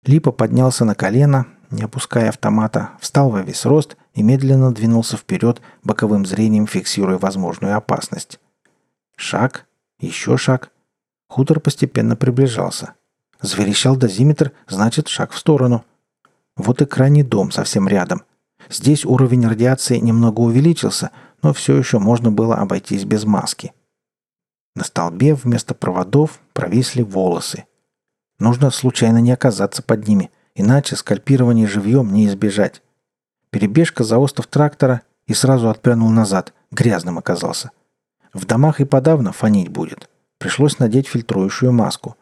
Липа 0.07 0.31
поднялся 0.31 0.85
на 0.85 0.95
колено, 0.95 1.47
не 1.71 1.83
опуская 1.83 2.29
автомата, 2.29 2.91
встал 3.01 3.29
во 3.29 3.43
весь 3.43 3.65
рост 3.65 3.97
и 4.15 4.23
медленно 4.23 4.73
двинулся 4.73 5.17
вперед, 5.17 5.61
боковым 5.83 6.25
зрением 6.25 6.69
фиксируя 6.69 7.19
возможную 7.19 7.77
опасность. 7.77 8.39
Шаг, 9.17 9.67
еще 9.99 10.37
шаг. 10.37 10.71
Хутор 11.29 11.59
постепенно 11.59 12.15
приближался. 12.15 12.95
Зверещал 13.43 13.97
дозиметр, 13.97 14.53
значит, 14.69 15.09
шаг 15.09 15.33
в 15.33 15.39
сторону. 15.39 15.85
Вот 16.57 16.81
и 16.83 16.87
крайний 16.87 17.25
дом 17.25 17.51
совсем 17.51 17.89
рядом. 17.89 18.23
Здесь 18.71 19.05
уровень 19.05 19.47
радиации 19.47 19.99
немного 19.99 20.41
увеличился, 20.41 21.11
но 21.43 21.53
все 21.53 21.77
еще 21.77 21.99
можно 21.99 22.31
было 22.31 22.57
обойтись 22.57 23.05
без 23.05 23.25
маски. 23.25 23.73
На 24.77 24.85
столбе 24.85 25.35
вместо 25.35 25.75
проводов 25.75 26.39
провисли 26.53 27.03
волосы– 27.03 27.65
Нужно 28.39 28.71
случайно 28.71 29.19
не 29.19 29.33
оказаться 29.33 29.83
под 29.83 30.07
ними, 30.07 30.31
иначе 30.55 30.97
скальпирование 30.97 31.67
живьем 31.67 32.13
не 32.13 32.27
избежать. 32.27 32.83
Перебежка 33.51 34.05
за 34.05 34.19
остов 34.19 34.47
трактора 34.47 35.03
и 35.27 35.35
сразу 35.35 35.71
отпрянул 35.71 36.11
назад, 36.11 36.53
грязным 36.71 37.19
оказался. 37.19 37.71
В 38.33 38.45
домах 38.45 38.81
и 38.81 38.85
подавно 38.85 39.33
фонить 39.33 39.69
будет. 39.69 40.11
Пришлось 40.39 40.79
надеть 40.79 41.09
фильтрующую 41.09 41.73
маску. 41.73 42.17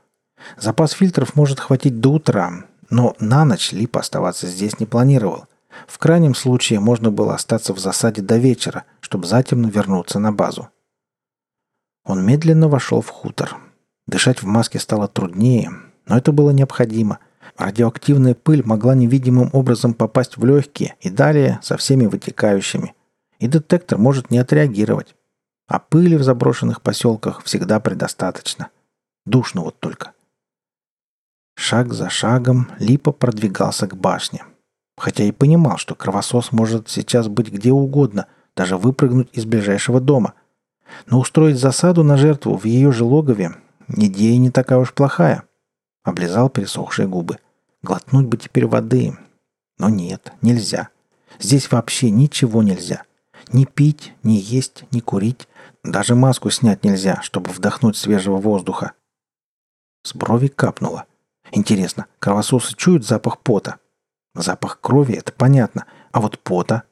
Запас 0.56 0.92
фильтров 0.92 1.34
может 1.34 1.58
хватить 1.58 2.00
до 2.00 2.12
утра, 2.12 2.64
но 2.90 3.16
на 3.18 3.44
ночь 3.44 3.72
Лип 3.72 3.96
оставаться 3.96 4.46
здесь 4.46 4.78
не 4.78 4.86
планировал. 4.86 5.46
В 5.88 5.98
крайнем 5.98 6.34
случае 6.36 6.78
можно 6.78 7.10
было 7.10 7.34
остаться 7.34 7.72
в 7.74 7.80
засаде 7.80 8.22
до 8.22 8.36
вечера, 8.36 8.84
чтобы 9.00 9.26
затем 9.26 9.68
вернуться 9.68 10.20
на 10.20 10.32
базу. 10.32 10.68
Он 12.04 12.24
медленно 12.24 12.68
вошел 12.68 13.00
в 13.00 13.08
хутор. 13.08 13.56
Дышать 14.06 14.42
в 14.42 14.46
маске 14.46 14.78
стало 14.78 15.08
труднее, 15.08 15.72
но 16.06 16.18
это 16.18 16.32
было 16.32 16.50
необходимо. 16.50 17.18
Радиоактивная 17.56 18.34
пыль 18.34 18.64
могла 18.64 18.94
невидимым 18.94 19.50
образом 19.52 19.94
попасть 19.94 20.36
в 20.36 20.44
легкие 20.44 20.96
и 21.00 21.10
далее 21.10 21.60
со 21.62 21.76
всеми 21.76 22.06
вытекающими. 22.06 22.94
и 23.40 23.48
детектор 23.48 23.98
может 23.98 24.30
не 24.30 24.38
отреагировать. 24.38 25.14
А 25.66 25.78
пыли 25.78 26.16
в 26.16 26.22
заброшенных 26.22 26.80
поселках 26.80 27.42
всегда 27.42 27.80
предостаточно. 27.80 28.68
Душно 29.26 29.62
вот 29.62 29.78
только. 29.80 30.12
Шаг 31.56 31.92
за 31.92 32.08
шагом 32.08 32.70
Липа 32.78 33.12
продвигался 33.12 33.86
к 33.86 33.96
башне. 33.96 34.44
Хотя 34.96 35.24
и 35.24 35.32
понимал, 35.32 35.76
что 35.76 35.94
кровосос 35.94 36.52
может 36.52 36.88
сейчас 36.88 37.28
быть 37.28 37.50
где 37.50 37.72
угодно, 37.72 38.26
даже 38.56 38.76
выпрыгнуть 38.76 39.28
из 39.32 39.44
ближайшего 39.44 40.00
дома. 40.00 40.34
Но 41.06 41.18
устроить 41.18 41.58
засаду 41.58 42.02
на 42.02 42.16
жертву 42.16 42.56
в 42.56 42.64
ее 42.64 42.92
же 42.92 43.04
логове– 43.04 43.56
идея 43.88 44.38
не 44.38 44.50
такая 44.50 44.78
уж 44.78 44.92
плохая. 44.92 45.44
Облизал 46.04 46.50
пересохшие 46.50 47.08
губы. 47.08 47.38
Глотнуть 47.82 48.26
бы 48.26 48.36
теперь 48.36 48.66
воды. 48.66 49.16
Но 49.78 49.88
нет, 49.88 50.32
нельзя. 50.42 50.90
Здесь 51.40 51.70
вообще 51.70 52.10
ничего 52.10 52.62
нельзя. 52.62 53.02
Ни 53.52 53.64
пить, 53.64 54.14
ни 54.22 54.34
есть, 54.34 54.84
ни 54.92 55.00
курить. 55.00 55.48
Даже 55.82 56.14
маску 56.14 56.50
снять 56.50 56.84
нельзя, 56.84 57.20
чтобы 57.22 57.50
вдохнуть 57.50 57.96
свежего 57.96 58.36
воздуха. 58.36 58.92
С 60.02 60.14
брови 60.14 60.48
капнуло. 60.48 61.06
Интересно, 61.50 62.06
кровососы 62.18 62.74
чуют 62.76 63.06
запах 63.06 63.38
пота? 63.38 63.76
Запах 64.34 64.80
крови— 64.80 65.12
это 65.14 65.32
понятно, 65.32 65.86
а 66.12 66.20
вот 66.20 66.38
пота? 66.38 66.82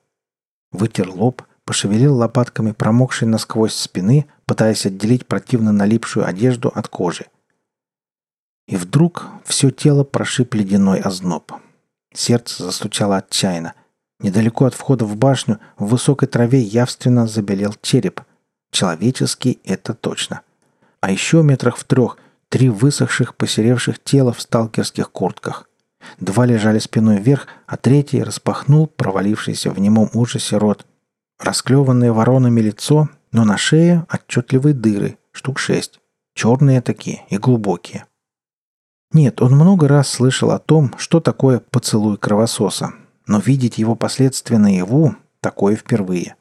Вытер 0.70 1.10
лоб, 1.10 1.42
пошевелил 1.64 2.16
лопатками 2.16 2.72
промокшей 2.72 3.28
насквозь 3.28 3.74
спины, 3.74 4.26
пытаясь 4.46 4.86
отделить 4.86 5.26
противно 5.26 5.72
налипшую 5.72 6.26
одежду 6.26 6.70
от 6.74 6.88
кожи. 6.88 7.26
И 8.68 8.76
вдруг 8.76 9.26
все 9.44 9.70
тело 9.70 10.04
прошиб 10.04 10.54
ледяной 10.54 11.00
озноб. 11.00 11.52
Сердце 12.14 12.64
застучало 12.64 13.16
отчаянно. 13.18 13.74
Недалеко 14.20 14.66
от 14.66 14.74
входа 14.74 15.04
в 15.04 15.16
башню 15.16 15.58
в 15.78 15.86
высокой 15.86 16.28
траве 16.28 16.60
явственно 16.60 17.26
забелел 17.26 17.74
череп. 17.82 18.20
Человеческий— 18.70 19.60
это 19.64 19.94
точно. 19.94 20.42
А 21.00 21.10
еще 21.10 21.42
метрах 21.42 21.76
в 21.76 21.84
трех 21.84 22.18
три 22.48 22.68
высохших, 22.68 23.34
посеревших 23.34 23.98
тела 24.02 24.32
в 24.32 24.40
сталкерских 24.40 25.10
куртках. 25.10 25.68
Два 26.20 26.46
лежали 26.46 26.78
спиной 26.78 27.18
вверх, 27.18 27.46
а 27.66 27.76
третий 27.76 28.22
распахнул 28.22 28.86
провалившийся 28.86 29.70
в 29.70 29.80
немом 29.80 30.10
ужасе 30.12 30.58
рот. 30.58 30.86
Расклеванное 31.38 32.12
воронами 32.12 32.60
лицо, 32.60 33.08
но 33.32 33.44
на 33.44 33.56
шее 33.56 34.06
отчетливые 34.08 34.74
дыры, 34.74 35.18
штук 35.32 35.58
шесть. 35.58 36.00
Черные 36.34 36.80
такие 36.80 37.24
и 37.30 37.38
глубокие. 37.38 38.04
Нет, 39.12 39.42
он 39.42 39.52
много 39.52 39.88
раз 39.88 40.08
слышал 40.08 40.52
о 40.52 40.58
том, 40.58 40.94
что 40.96 41.20
такое 41.20 41.60
поцелуй 41.70 42.16
кровососа, 42.16 42.94
но 43.26 43.38
видеть 43.38 43.78
его 43.78 43.94
последствия 43.94 44.58
наяву– 44.58 45.14
такое 45.40 45.76
впервые. 45.76 46.36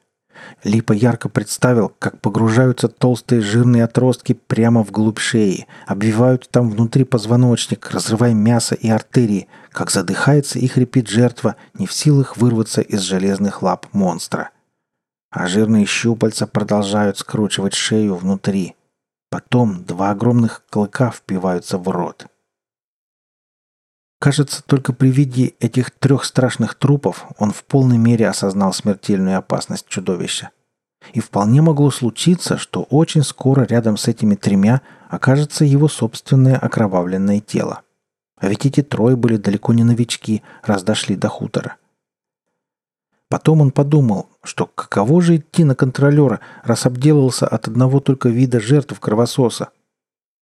Липа 0.64 0.94
ярко 0.94 1.28
представил, 1.28 1.92
как 2.00 2.22
погружаются 2.22 2.88
толстые 2.88 3.42
жирные 3.42 3.84
отростки 3.84 4.34
прямо 4.34 4.84
вглубь 4.84 5.20
шеи, 5.20 5.68
обвивают 5.86 6.50
там 6.50 6.70
внутри 6.70 7.04
позвоночник, 7.04 7.92
разрывая 7.92 8.34
мясо 8.34 8.74
и 8.74 8.90
артерии, 8.90 9.48
как 9.72 9.92
задыхается 9.92 10.58
и 10.58 10.68
хрипит 10.68 11.10
жертва, 11.10 11.58
не 11.74 11.86
в 11.86 11.94
силах 11.94 12.38
вырваться 12.38 12.82
из 12.82 13.02
железных 13.02 13.62
лап 13.62 13.88
монстра. 13.92 14.52
А 15.30 15.48
жирные 15.48 15.86
щупальца 15.86 16.48
продолжают 16.48 17.18
скручивать 17.18 17.74
шею 17.74 18.16
внутри. 18.16 18.76
Потом 19.30 19.84
два 19.86 20.12
огромных 20.12 20.64
клыка 20.70 21.12
впиваются 21.12 21.78
в 21.78 21.88
рот. 21.88 22.28
Кажется, 24.22 24.62
только 24.64 24.94
при 24.94 25.10
виде 25.10 25.56
этих 25.60 25.90
трех 25.90 26.26
страшных 26.26 26.76
трупов 26.76 27.26
он 27.40 27.52
в 27.52 27.64
полной 27.64 27.98
мере 27.98 28.30
осознал 28.30 28.72
смертельную 28.72 29.40
опасность 29.40 29.88
чудовища. 29.88 30.52
И 31.14 31.20
вполне 31.20 31.64
могло 31.64 31.90
случиться, 31.90 32.60
что 32.60 32.84
очень 32.84 33.24
скоро 33.24 33.64
рядом 33.64 33.98
с 33.98 34.08
этими 34.08 34.36
тремя 34.36 34.82
окажется 35.10 35.66
его 35.66 35.88
собственное 35.88 36.56
окровавленное 36.56 37.40
тело. 37.40 37.82
А 38.38 38.48
ведь 38.48 38.68
эти 38.68 38.84
трое 38.84 39.16
были 39.16 39.38
далеко 39.38 39.74
не 39.74 39.84
новички, 39.84 40.44
раз 40.62 40.84
дошли 40.84 41.16
до 41.16 41.28
хутора. 41.28 41.78
Потом 43.28 43.62
он 43.62 43.72
подумал, 43.72 44.30
что 44.44 44.68
каково 44.68 45.24
же 45.24 45.38
идти 45.38 45.64
на 45.64 45.74
контролера, 45.74 46.42
раз 46.64 46.86
обделался 46.86 47.48
от 47.48 47.68
одного 47.68 48.00
только 48.00 48.30
вида 48.30 48.60
жертв 48.60 49.00
кровососа. 49.00 49.70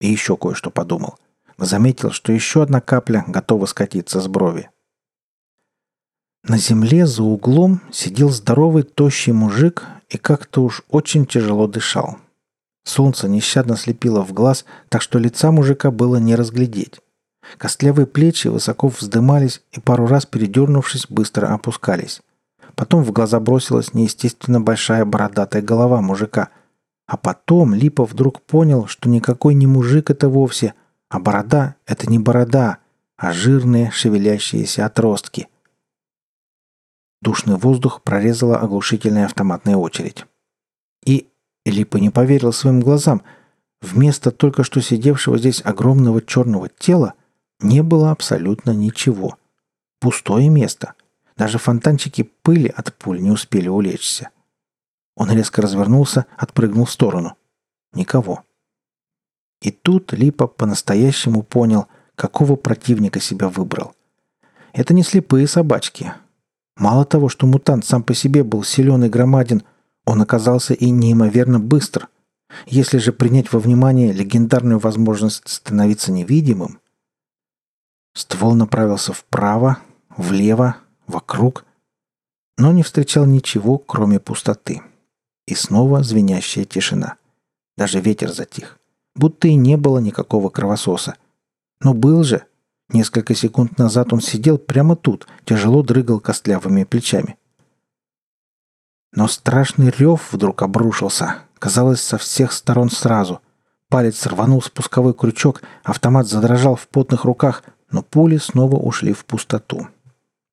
И 0.01 0.09
еще 0.09 0.37
кое-что 0.37 0.73
подумал– 0.73 1.17
заметил, 1.59 2.11
что 2.11 2.33
еще 2.33 2.63
одна 2.63 2.81
капля 2.81 3.25
готова 3.27 3.67
скатиться 3.67 4.21
с 4.21 4.29
брови. 4.29 4.71
На 6.45 6.57
земле 6.57 7.07
за 7.07 7.23
углом 7.23 7.81
сидел 7.93 8.31
здоровый 8.31 8.85
тощий 8.85 9.33
мужик 9.33 9.85
и 10.09 10.17
как-то 10.17 10.63
уж 10.63 10.83
очень 10.89 11.27
тяжело 11.27 11.67
дышал. 11.67 12.17
Солнце 12.85 13.29
нещадно 13.29 13.77
слепило 13.77 14.25
в 14.25 14.33
глаз, 14.33 14.65
так 14.89 15.03
что 15.03 15.19
лица 15.19 15.53
мужика 15.53 15.91
было 15.91 16.17
не 16.17 16.35
разглядеть. 16.37 17.01
Костлявые 17.59 18.07
плечи 18.07 18.49
высоко 18.49 18.89
вздымались 18.89 19.63
и 19.73 19.81
пару 19.81 20.07
раз 20.07 20.27
передернувшись, 20.27 21.07
быстро 21.09 21.49
опускались. 21.49 22.23
Потом 22.75 23.03
в 23.03 23.13
глаза 23.13 23.41
бросилась 23.41 23.95
неестественно 23.95 24.61
большая 24.61 25.05
бородатая 25.05 25.63
голова 25.63 26.01
мужика. 26.01 26.49
А 27.07 27.17
потом 27.17 27.75
Липа 27.75 28.05
вдруг 28.05 28.43
понял, 28.43 28.87
что 28.87 29.09
никакой 29.09 29.55
не 29.55 29.67
мужик 29.67 30.11
это 30.11 30.29
вовсе, 30.29 30.75
а 31.09 31.19
борода— 31.19 31.77
это 31.87 32.09
не 32.11 32.19
борода, 32.19 32.79
а 33.17 33.33
жирные 33.33 33.91
шевелящиеся 33.91 34.87
отростки. 34.87 35.49
Душный 37.21 37.57
воздух 37.57 38.03
прорезала 38.03 38.59
оглушительная 38.59 39.25
автоматная 39.25 39.77
очередь. 39.77 40.25
И 41.05 41.29
Липа 41.65 41.97
не 41.97 42.11
поверил 42.11 42.53
своим 42.53 42.81
глазам. 42.81 43.23
Вместо 43.81 44.31
только 44.31 44.65
что 44.65 44.81
сидевшего 44.81 45.39
здесь 45.39 45.63
огромного 45.65 46.23
черного 46.23 46.69
тела 46.69 47.15
не 47.61 47.83
было 47.83 48.11
абсолютно 48.11 48.71
ничего. 48.71 49.37
Пустое 50.01 50.49
место. 50.49 50.95
Даже 51.37 51.59
фонтанчики 51.59 52.23
пыли 52.43 52.69
от 52.69 52.95
пуль 52.95 53.21
не 53.21 53.31
успели 53.31 53.69
улечься. 53.69 54.31
Он 55.17 55.31
резко 55.31 55.63
развернулся, 55.63 56.27
отпрыгнул 56.37 56.85
в 56.85 56.91
сторону. 56.91 57.37
Никого. 57.93 58.45
И 59.61 59.71
тут 59.71 60.13
Липа 60.13 60.47
по-настоящему 60.47 61.43
понял, 61.43 61.87
какого 62.15 62.57
противника 62.57 63.21
себя 63.21 63.49
выбрал. 63.49 63.95
Это 64.73 64.95
не 64.95 65.03
слепые 65.03 65.49
собачки. 65.49 66.13
Мало 66.77 67.05
того, 67.05 67.29
что 67.29 67.47
мутант 67.47 67.85
сам 67.85 68.03
по 68.03 68.15
себе 68.15 68.45
был 68.45 68.63
силен 68.63 69.05
и 69.05 69.09
громаден, 69.09 69.63
он 70.05 70.23
оказался 70.23 70.75
и 70.75 70.91
неимоверно 70.91 71.59
быстр. 71.59 72.09
Если 72.67 72.99
же 72.99 73.13
принять 73.13 73.53
во 73.53 73.59
внимание 73.59 74.13
легендарную 74.13 74.79
возможность 74.79 75.49
становиться 75.49 76.13
невидимым, 76.13 76.81
ствол 78.15 78.55
направился 78.55 79.13
вправо, 79.13 79.79
влево, 80.17 80.77
вокруг, 81.07 81.65
но 82.57 82.73
не 82.73 82.83
встречал 82.83 83.27
ничего, 83.27 83.79
кроме 83.79 84.19
пустоты. 84.19 84.83
И 85.47 85.55
снова 85.55 86.03
звенящая 86.03 86.65
тишина. 86.65 87.17
Даже 87.77 88.01
ветер 88.01 88.33
затих 88.33 88.78
будто 89.19 89.49
и 89.49 89.55
не 89.55 89.77
было 89.77 89.99
никакого 89.99 90.49
кровососа. 90.49 91.17
Но 91.81 91.95
был 91.95 92.25
же. 92.25 92.45
Несколько 92.91 93.35
секунд 93.35 93.79
назад 93.79 94.13
он 94.15 94.21
сидел 94.21 94.57
прямо 94.57 94.97
тут, 94.97 95.27
тяжело 95.45 95.83
дрыгал 95.83 96.21
костлявыми 96.21 96.85
плечами. 96.85 97.37
Но 99.13 99.29
страшный 99.29 99.91
рев 99.91 100.33
вдруг 100.33 100.63
обрушился, 100.63 101.37
казалось, 101.59 102.01
со 102.01 102.17
всех 102.17 102.53
сторон 102.53 102.89
сразу. 102.91 103.41
Палец 103.91 104.27
рванул 104.27 104.63
спусковой 104.63 105.15
крючок, 105.15 105.63
автомат 105.83 106.27
задрожал 106.27 106.77
в 106.77 106.89
потных 106.89 107.25
руках, 107.25 107.63
но 107.91 108.03
пули 108.03 108.37
снова 108.39 108.77
ушли 108.77 109.13
в 109.13 109.25
пустоту. 109.25 109.89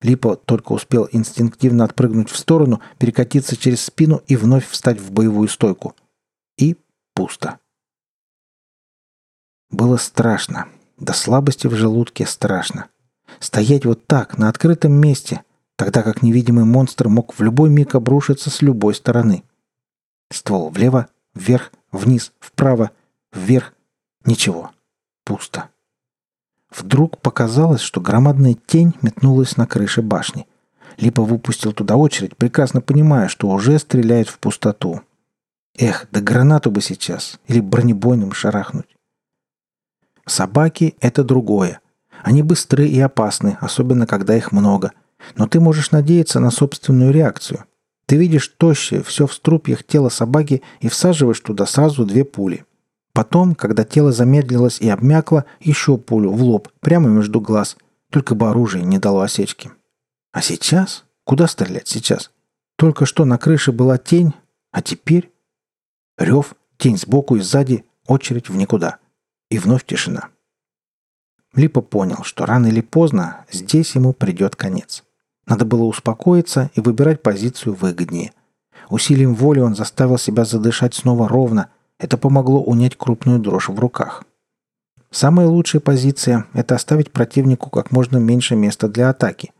Липа 0.02 0.36
только 0.36 0.72
успел 0.72 1.08
инстинктивно 1.10 1.84
отпрыгнуть 1.84 2.30
в 2.30 2.36
сторону, 2.36 2.80
перекатиться 2.98 3.56
через 3.56 3.82
спину 3.82 4.22
и 4.26 4.36
вновь 4.36 4.68
встать 4.68 5.00
в 5.00 5.10
боевую 5.10 5.48
стойку. 5.48 5.94
И 6.58 6.76
пусто. 7.14 7.58
Было 9.70 9.96
страшно. 9.96 10.68
До 10.96 11.12
слабости 11.12 11.66
в 11.66 11.74
желудке 11.74 12.24
страшно. 12.26 12.86
Стоять 13.40 13.84
вот 13.84 14.06
так, 14.06 14.38
на 14.38 14.48
открытом 14.48 14.92
месте, 14.92 15.42
тогда 15.76 16.02
как 16.02 16.22
невидимый 16.22 16.64
монстр 16.64 17.08
мог 17.08 17.34
в 17.34 17.42
любой 17.42 17.68
миг 17.68 17.94
обрушиться 17.94 18.48
с 18.48 18.62
любой 18.62 18.94
стороны. 18.94 19.42
Ствол 20.32 20.70
влево, 20.70 21.08
вверх, 21.34 21.72
вниз, 21.92 22.32
вправо, 22.38 22.92
вверх. 23.32 23.74
Ничего. 24.24 24.70
Пусто. 25.24 25.68
Вдруг 26.70 27.18
показалось, 27.20 27.80
что 27.80 28.00
громадная 28.00 28.54
тень 28.54 28.94
метнулась 29.02 29.56
на 29.56 29.66
крыше 29.66 30.02
башни. 30.02 30.46
Липа 30.96 31.22
выпустил 31.22 31.72
туда 31.72 31.96
очередь, 31.96 32.36
прекрасно 32.36 32.80
понимая, 32.80 33.28
что 33.28 33.48
уже 33.48 33.78
стреляет 33.78 34.28
в 34.28 34.38
пустоту. 34.38 35.02
Эх, 35.76 36.06
да 36.10 36.20
гранату 36.20 36.70
бы 36.70 36.80
сейчас, 36.80 37.38
или 37.46 37.60
бронебойным 37.60 38.32
шарахнуть. 38.32 38.95
Собаки– 40.26 40.96
это 41.00 41.22
другое. 41.22 41.80
Они 42.22 42.42
быстры 42.42 42.88
и 42.88 42.98
опасны, 43.00 43.56
особенно 43.60 44.06
когда 44.06 44.36
их 44.36 44.50
много. 44.52 44.92
Но 45.36 45.46
ты 45.46 45.60
можешь 45.60 45.92
надеяться 45.92 46.40
на 46.40 46.50
собственную 46.50 47.12
реакцию. 47.12 47.64
Ты 48.06 48.16
видишь 48.16 48.48
тощее, 48.48 49.02
все 49.02 49.26
в 49.26 49.34
струпьях 49.34 49.84
тело 49.84 50.08
собаки 50.08 50.62
и 50.80 50.88
всаживаешь 50.88 51.40
туда 51.40 51.66
сразу 51.66 52.04
две 52.04 52.24
пули. 52.24 52.64
Потом, 53.12 53.54
когда 53.54 53.84
тело 53.84 54.12
замедлилось 54.12 54.80
и 54.80 54.88
обмякло, 54.88 55.44
еще 55.60 55.96
пулю 55.96 56.30
в 56.30 56.42
лоб, 56.42 56.68
прямо 56.80 57.08
между 57.08 57.40
глаз. 57.40 57.76
Только 58.10 58.34
бы 58.34 58.48
оружие 58.48 58.84
не 58.84 58.98
дало 58.98 59.22
осечки. 59.22 59.70
А 60.32 60.42
сейчас? 60.42 61.04
Куда 61.24 61.46
стрелять 61.46 61.88
сейчас? 61.88 62.30
Только 62.76 63.06
что 63.06 63.24
на 63.24 63.38
крыше 63.38 63.72
была 63.72 63.98
тень, 63.98 64.34
а 64.70 64.82
теперь... 64.82 65.32
Рев, 66.18 66.54
тень 66.78 66.98
сбоку 66.98 67.36
и 67.36 67.40
сзади, 67.40 67.84
очередь 68.06 68.48
в 68.48 68.56
никуда. 68.56 68.98
И 69.50 69.58
вновь 69.58 69.84
тишина. 69.84 70.28
Липа 71.54 71.80
понял, 71.80 72.22
что 72.22 72.44
рано 72.46 72.66
или 72.66 72.80
поздно 72.80 73.44
здесь 73.50 73.94
ему 73.94 74.12
придет 74.12 74.56
конец. 74.56 75.04
Надо 75.46 75.64
было 75.64 75.84
успокоиться 75.84 76.70
и 76.74 76.80
выбирать 76.80 77.22
позицию 77.22 77.74
выгоднее. 77.74 78.32
Усилием 78.90 79.34
воли 79.34 79.60
он 79.60 79.74
заставил 79.74 80.18
себя 80.18 80.44
задышать 80.44 80.94
снова 80.94 81.28
ровно. 81.28 81.70
Это 81.98 82.18
помогло 82.18 82.60
унять 82.62 82.96
крупную 82.96 83.38
дрожь 83.38 83.68
в 83.68 83.78
руках. 83.78 84.24
Самая 85.10 85.46
лучшая 85.46 85.80
позиция– 85.80 86.46
это 86.52 86.74
оставить 86.74 87.12
противнику 87.12 87.70
как 87.70 87.90
можно 87.90 88.18
меньше 88.18 88.54
места 88.54 88.88
для 88.88 89.08
атаки. 89.08 89.52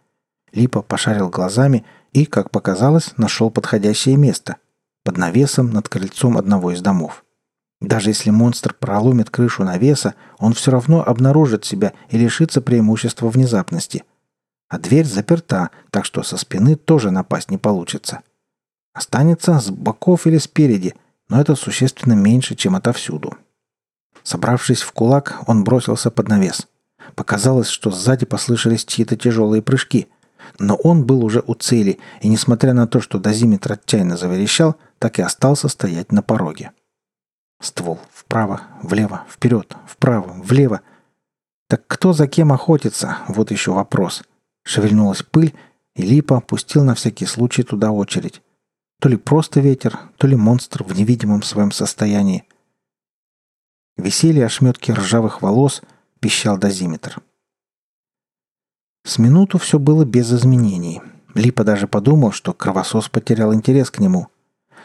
Липа 0.52 0.82
пошарил 0.82 1.30
глазами 1.30 1.84
и, 2.12 2.26
как 2.26 2.50
показалось, 2.50 3.16
нашел 3.16 3.50
подходящее 3.50 4.16
место– 4.16 4.56
под 5.06 5.18
навесом 5.18 5.70
над 5.70 5.88
крыльцом 5.88 6.36
одного 6.36 6.72
из 6.72 6.82
домов. 6.82 7.24
Даже 7.80 8.10
если 8.10 8.30
монстр 8.30 8.74
проломит 8.74 9.30
крышу 9.30 9.64
навеса, 9.64 10.14
он 10.38 10.54
все 10.54 10.70
равно 10.70 11.02
обнаружит 11.02 11.64
себя 11.64 11.92
и 12.08 12.18
лишится 12.18 12.60
преимущества 12.60 13.28
внезапности– 13.28 14.04
а 14.68 14.78
дверь 14.78 15.06
заперта, 15.06 15.70
так 15.90 16.04
что 16.04 16.22
со 16.22 16.36
спины 16.36 16.74
тоже 16.74 17.10
напасть 17.10 17.50
не 17.50 17.58
получится. 17.58 18.20
Останется 18.92 19.60
с 19.60 19.70
боков 19.70 20.26
или 20.26 20.38
спереди, 20.38 20.94
но 21.28 21.40
это 21.40 21.54
существенно 21.54 22.14
меньше, 22.14 22.56
чем 22.56 22.74
отовсюду. 22.74 23.36
Собравшись 24.22 24.82
в 24.82 24.90
кулак, 24.92 25.42
он 25.46 25.62
бросился 25.62 26.10
под 26.10 26.28
навес. 26.28 26.66
Показалось, 27.14 27.68
что 27.68 27.92
сзади 27.92 28.26
послышались 28.26 28.84
чьи-то 28.84 29.16
тяжелые 29.16 29.62
прыжки. 29.62 30.08
Но 30.58 30.74
он 30.76 31.04
был 31.04 31.24
уже 31.24 31.42
у 31.46 31.54
цели, 31.54 31.98
и 32.20 32.28
несмотря 32.28 32.72
на 32.72 32.86
то, 32.86 33.00
что 33.00 33.18
дозиметр 33.18 33.72
отчаянно 33.72 34.16
заверещал, 34.16 34.76
так 34.98 35.18
и 35.18 35.22
остался 35.22 35.68
стоять 35.68 36.10
на 36.10 36.22
пороге. 36.22 36.72
Ствол 37.60 37.98
вправо, 38.12 38.62
влево, 38.82 39.24
вперед, 39.28 39.74
вправо, 39.86 40.32
влево. 40.42 40.80
Так 41.68 41.86
кто 41.86 42.12
за 42.12 42.28
кем 42.28 42.52
охотится? 42.52 43.18
Вот 43.28 43.50
еще 43.50 43.72
вопрос.— 43.72 44.22
Шевельнулась 44.66 45.22
пыль, 45.22 45.54
и 45.94 46.02
Липа 46.02 46.40
пустил 46.40 46.82
на 46.82 46.96
всякий 46.96 47.24
случай 47.24 47.62
туда 47.62 47.92
очередь. 47.92 48.42
То 49.00 49.08
ли 49.08 49.16
просто 49.16 49.60
ветер, 49.60 49.96
то 50.16 50.26
ли 50.26 50.34
монстр 50.34 50.82
в 50.82 50.92
невидимом 50.98 51.42
своем 51.42 51.70
состоянии. 51.70 52.42
Висели 53.96 54.40
ошметки 54.40 54.90
ржавых 54.90 55.40
волос, 55.40 55.82
пищал 56.18 56.58
дозиметр. 56.58 57.22
С 59.04 59.18
минуту 59.18 59.58
все 59.58 59.78
было 59.78 60.04
без 60.04 60.32
изменений. 60.32 61.00
Липа 61.34 61.62
даже 61.62 61.86
подумал, 61.86 62.32
что 62.32 62.52
кровосос 62.52 63.08
потерял 63.08 63.54
интерес 63.54 63.92
к 63.92 64.00
нему. 64.00 64.26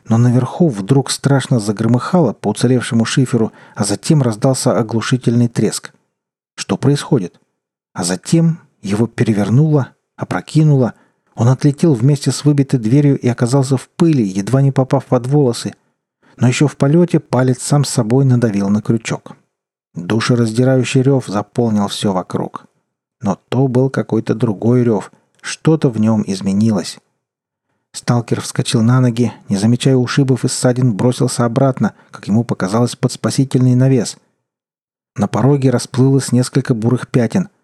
Но 0.07 0.17
наверху 0.17 0.69
вдруг 0.69 1.11
страшно 1.11 1.59
загромыхало 1.59 2.33
по 2.33 2.49
уцелевшему 2.49 3.05
шиферу, 3.05 3.51
а 3.75 3.83
затем 3.83 4.21
раздался 4.21 4.77
оглушительный 4.77 5.47
треск. 5.47 5.93
Что 6.55 6.77
происходит? 6.77 7.39
А 7.93 8.03
затем 8.03 8.59
его 8.81 9.07
перевернуло, 9.07 9.89
опрокинуло. 10.15 10.93
Он 11.35 11.47
отлетел 11.47 11.93
вместе 11.93 12.31
с 12.31 12.45
выбитой 12.45 12.79
дверью 12.79 13.17
и 13.17 13.27
оказался 13.27 13.77
в 13.77 13.89
пыли, 13.89 14.23
едва 14.23 14.61
не 14.61 14.71
попав 14.71 15.05
под 15.05 15.27
волосы. 15.27 15.73
Но 16.37 16.47
еще 16.47 16.67
в 16.67 16.77
полете 16.77 17.19
палец 17.19 17.61
сам 17.61 17.83
собой 17.83 18.25
надавил 18.25 18.69
на 18.69 18.81
крючок. 18.81 19.35
Душераздирающий 19.93 21.01
рев 21.01 21.25
заполнил 21.27 21.87
все 21.87 22.13
вокруг. 22.13 22.65
Но 23.21 23.37
то 23.49 23.67
был 23.67 23.89
какой-то 23.89 24.33
другой 24.33 24.83
рев. 24.83 25.11
Что-то 25.41 25.89
в 25.89 25.99
нем 25.99 26.23
изменилось. 26.25 26.99
Сталкер 27.93 28.41
вскочил 28.41 28.81
на 28.81 29.01
ноги, 29.01 29.33
не 29.49 29.57
замечая 29.57 29.95
ушибов 29.95 30.45
и 30.45 30.47
ссадин, 30.47 30.93
бросился 30.93 31.45
обратно, 31.45 31.93
как 32.09 32.27
ему 32.27 32.43
показалось, 32.43 32.95
под 32.95 33.11
спасительный 33.11 33.75
навес. 33.75 34.17
На 35.15 35.27
пороге 35.27 35.69
расплылось 35.69 36.31
несколько 36.31 36.73
бурых 36.73 37.07
пятен– 37.09 37.49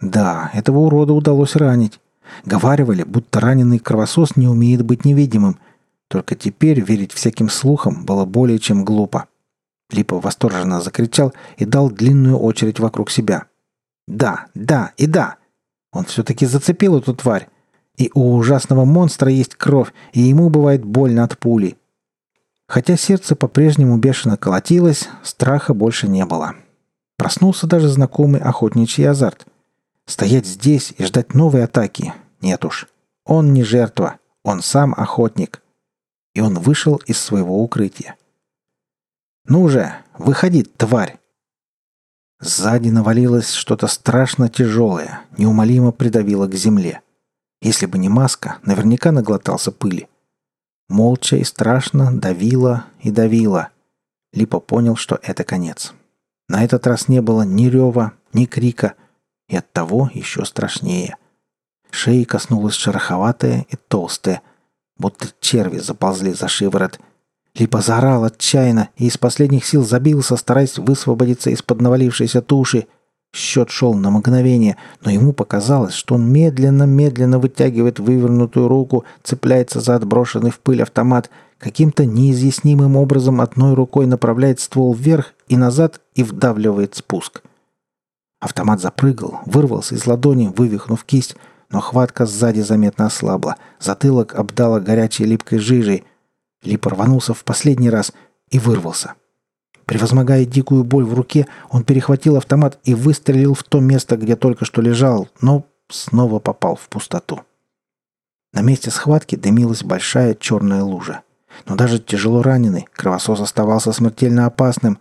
да, 0.00 0.50
этого 0.54 0.78
урода 0.78 1.12
удалось 1.12 1.56
ранить. 1.56 2.00
Говаривали, 2.44 3.02
будто 3.02 3.40
раненый 3.40 3.78
кровосос 3.78 4.36
не 4.36 4.46
умеет 4.46 4.82
быть 4.82 5.04
невидимым. 5.04 5.58
Только 6.08 6.34
теперь 6.34 6.80
верить 6.80 7.12
всяким 7.12 7.48
слухам 7.48 8.04
было 8.04 8.24
более 8.24 8.58
чем 8.58 8.84
глупо. 8.84 9.26
Липа 9.90 10.20
восторженно 10.20 10.80
закричал 10.80 11.32
и 11.56 11.64
дал 11.64 11.90
длинную 11.90 12.38
очередь 12.38 12.78
вокруг 12.78 13.10
себя. 13.10 13.46
«Да, 14.06 14.46
да 14.54 14.92
и 14.96 15.06
да!» 15.06 15.36
Он 15.92 16.04
все-таки 16.04 16.46
зацепил 16.46 16.98
эту 16.98 17.14
тварь. 17.14 17.48
И 17.98 18.10
у 18.14 18.36
ужасного 18.36 18.86
монстра 18.86 19.30
есть 19.30 19.54
кровь, 19.54 19.92
и 20.12 20.20
ему 20.20 20.48
бывает 20.48 20.82
больно 20.82 21.24
от 21.24 21.38
пули. 21.38 21.76
Хотя 22.66 22.96
сердце 22.96 23.36
по-прежнему 23.36 23.98
бешено 23.98 24.38
колотилось, 24.38 25.08
страха 25.22 25.74
больше 25.74 26.08
не 26.08 26.24
было. 26.24 26.54
Проснулся 27.16 27.66
даже 27.66 27.88
знакомый 27.88 28.40
охотничий 28.40 29.06
азарт– 29.06 29.46
Стоять 30.08 30.46
здесь 30.46 30.94
и 30.96 31.04
ждать 31.04 31.34
новой 31.34 31.64
атаки? 31.64 32.14
Нет 32.40 32.64
уж. 32.64 32.88
Он 33.26 33.52
не 33.52 33.62
жертва, 33.62 34.18
он 34.42 34.62
сам 34.62 34.94
охотник. 34.96 35.62
И 36.32 36.40
он 36.40 36.54
вышел 36.54 36.96
из 37.04 37.20
своего 37.20 37.62
укрытия. 37.62 38.16
«Ну 39.44 39.68
же, 39.68 39.92
выходи, 40.16 40.62
тварь!» 40.62 41.18
Сзади 42.40 42.88
навалилось 42.88 43.52
что-то 43.52 43.86
страшно 43.86 44.48
тяжелое, 44.48 45.20
неумолимо 45.36 45.92
придавило 45.92 46.46
к 46.46 46.54
земле. 46.54 47.02
Если 47.60 47.86
бы 47.86 47.98
не 47.98 48.08
маска, 48.08 48.58
наверняка 48.62 49.12
наглотался 49.12 49.72
пыли. 49.72 50.08
Молча 50.88 51.36
и 51.36 51.44
страшно 51.44 52.16
давило 52.18 52.84
и 53.00 53.10
давило. 53.10 53.70
Липа 54.32 54.60
понял, 54.60 54.96
что 54.96 55.18
это 55.22 55.44
конец. 55.44 55.92
На 56.48 56.64
этот 56.64 56.86
раз 56.86 57.08
не 57.08 57.20
было 57.20 57.42
ни 57.42 57.66
рева, 57.66 58.12
ни 58.32 58.44
крика— 58.44 58.94
и 59.48 59.56
оттого 59.56 60.10
еще 60.12 60.44
страшнее. 60.44 61.16
Шеи 61.90 62.24
коснулась 62.24 62.74
шероховатая 62.74 63.66
и 63.68 63.76
толстая, 63.76 64.42
будто 64.96 65.28
черви 65.40 65.78
заползли 65.78 66.32
за 66.34 66.48
шиворот. 66.48 67.00
Либо 67.54 67.80
заорал 67.80 68.24
отчаянно 68.24 68.90
и 68.96 69.06
из 69.06 69.16
последних 69.16 69.64
сил 69.64 69.84
забился, 69.84 70.36
стараясь 70.36 70.78
высвободиться 70.78 71.50
из-под 71.50 71.80
навалившейся 71.80 72.42
туши. 72.42 72.86
Счет 73.34 73.70
шел 73.70 73.94
на 73.94 74.10
мгновение, 74.10 74.76
но 75.02 75.10
ему 75.10 75.32
показалось, 75.32 75.94
что 75.94 76.14
он 76.14 76.30
медленно-медленно 76.32 77.38
вытягивает 77.38 77.98
вывернутую 77.98 78.68
руку, 78.68 79.04
цепляется 79.22 79.80
за 79.80 79.96
отброшенный 79.96 80.50
в 80.50 80.60
пыль 80.60 80.82
автомат, 80.82 81.30
каким-то 81.58 82.06
неизъяснимым 82.06 82.96
образом 82.96 83.40
одной 83.40 83.74
рукой 83.74 84.06
направляет 84.06 84.60
ствол 84.60 84.94
вверх 84.94 85.34
и 85.48 85.56
назад 85.56 86.00
и 86.14 86.22
вдавливает 86.22 86.94
спуск. 86.94 87.42
Автомат 88.40 88.80
запрыгал, 88.80 89.40
вырвался 89.46 89.96
из 89.96 90.06
ладони, 90.06 90.52
вывихнув 90.56 91.04
кисть, 91.04 91.36
но 91.70 91.80
хватка 91.80 92.24
сзади 92.24 92.60
заметно 92.60 93.06
ослабла. 93.06 93.56
Затылок 93.78 94.34
обдала 94.34 94.80
горячей 94.80 95.24
липкой 95.24 95.58
жижей. 95.58 96.04
Лип 96.62 96.86
рванулся 96.86 97.34
в 97.34 97.44
последний 97.44 97.90
раз 97.90 98.12
и 98.50 98.58
вырвался. 98.58 99.14
Превозмогая 99.88 100.44
дикую 100.44 100.84
боль 100.84 101.04
в 101.04 101.14
руке, 101.14 101.48
он 101.70 101.82
перехватил 101.82 102.36
автомат 102.36 102.78
и 102.84 102.94
выстрелил 102.94 103.54
в 103.54 103.64
то 103.64 103.80
место, 103.80 104.16
где 104.16 104.36
только 104.36 104.64
что 104.64 104.80
лежал, 104.80 105.28
но 105.40 105.64
снова 105.88 106.38
попал 106.38 106.76
в 106.76 106.88
пустоту. 106.88 107.40
На 108.52 108.60
месте 108.60 108.90
схватки 108.90 109.34
дымилась 109.34 109.82
большая 109.82 110.34
черная 110.34 110.84
лужа. 110.84 111.22
Но 111.66 111.74
даже 111.74 111.98
тяжело 111.98 112.42
раненый, 112.42 112.86
кровосос 112.92 113.40
оставался 113.40 113.92
смертельно 113.92 114.46
опасным. 114.46 114.98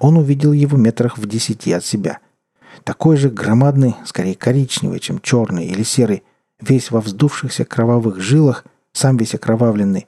Он 0.00 0.16
увидел 0.16 0.52
его 0.52 0.76
метрах 0.76 1.18
в 1.18 1.26
десяти 1.26 1.72
от 1.72 1.84
себя— 1.84 2.18
такой 2.84 3.16
же 3.16 3.30
громадный, 3.30 3.96
скорее 4.04 4.34
коричневый, 4.34 5.00
чем 5.00 5.20
черный 5.20 5.66
или 5.66 5.82
серый, 5.82 6.22
весь 6.60 6.90
во 6.90 7.00
вздувшихся 7.00 7.64
кровавых 7.64 8.20
жилах, 8.20 8.64
сам 8.92 9.16
весь 9.16 9.34
окровавленный. 9.34 10.06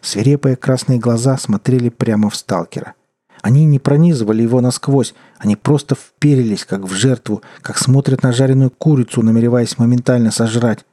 Свирепые 0.00 0.56
красные 0.56 0.98
глаза 0.98 1.36
смотрели 1.36 1.88
прямо 1.88 2.30
в 2.30 2.36
сталкера. 2.36 2.94
Они 3.42 3.64
не 3.64 3.78
пронизывали 3.78 4.42
его 4.42 4.60
насквозь, 4.60 5.14
они 5.38 5.56
просто 5.56 5.94
вперились, 5.94 6.64
как 6.64 6.82
в 6.82 6.92
жертву, 6.92 7.42
как 7.60 7.76
смотрят 7.76 8.22
на 8.22 8.32
жареную 8.32 8.70
курицу, 8.70 9.22
намереваясь 9.22 9.78
моментально 9.78 10.30
сожрать. 10.30 10.84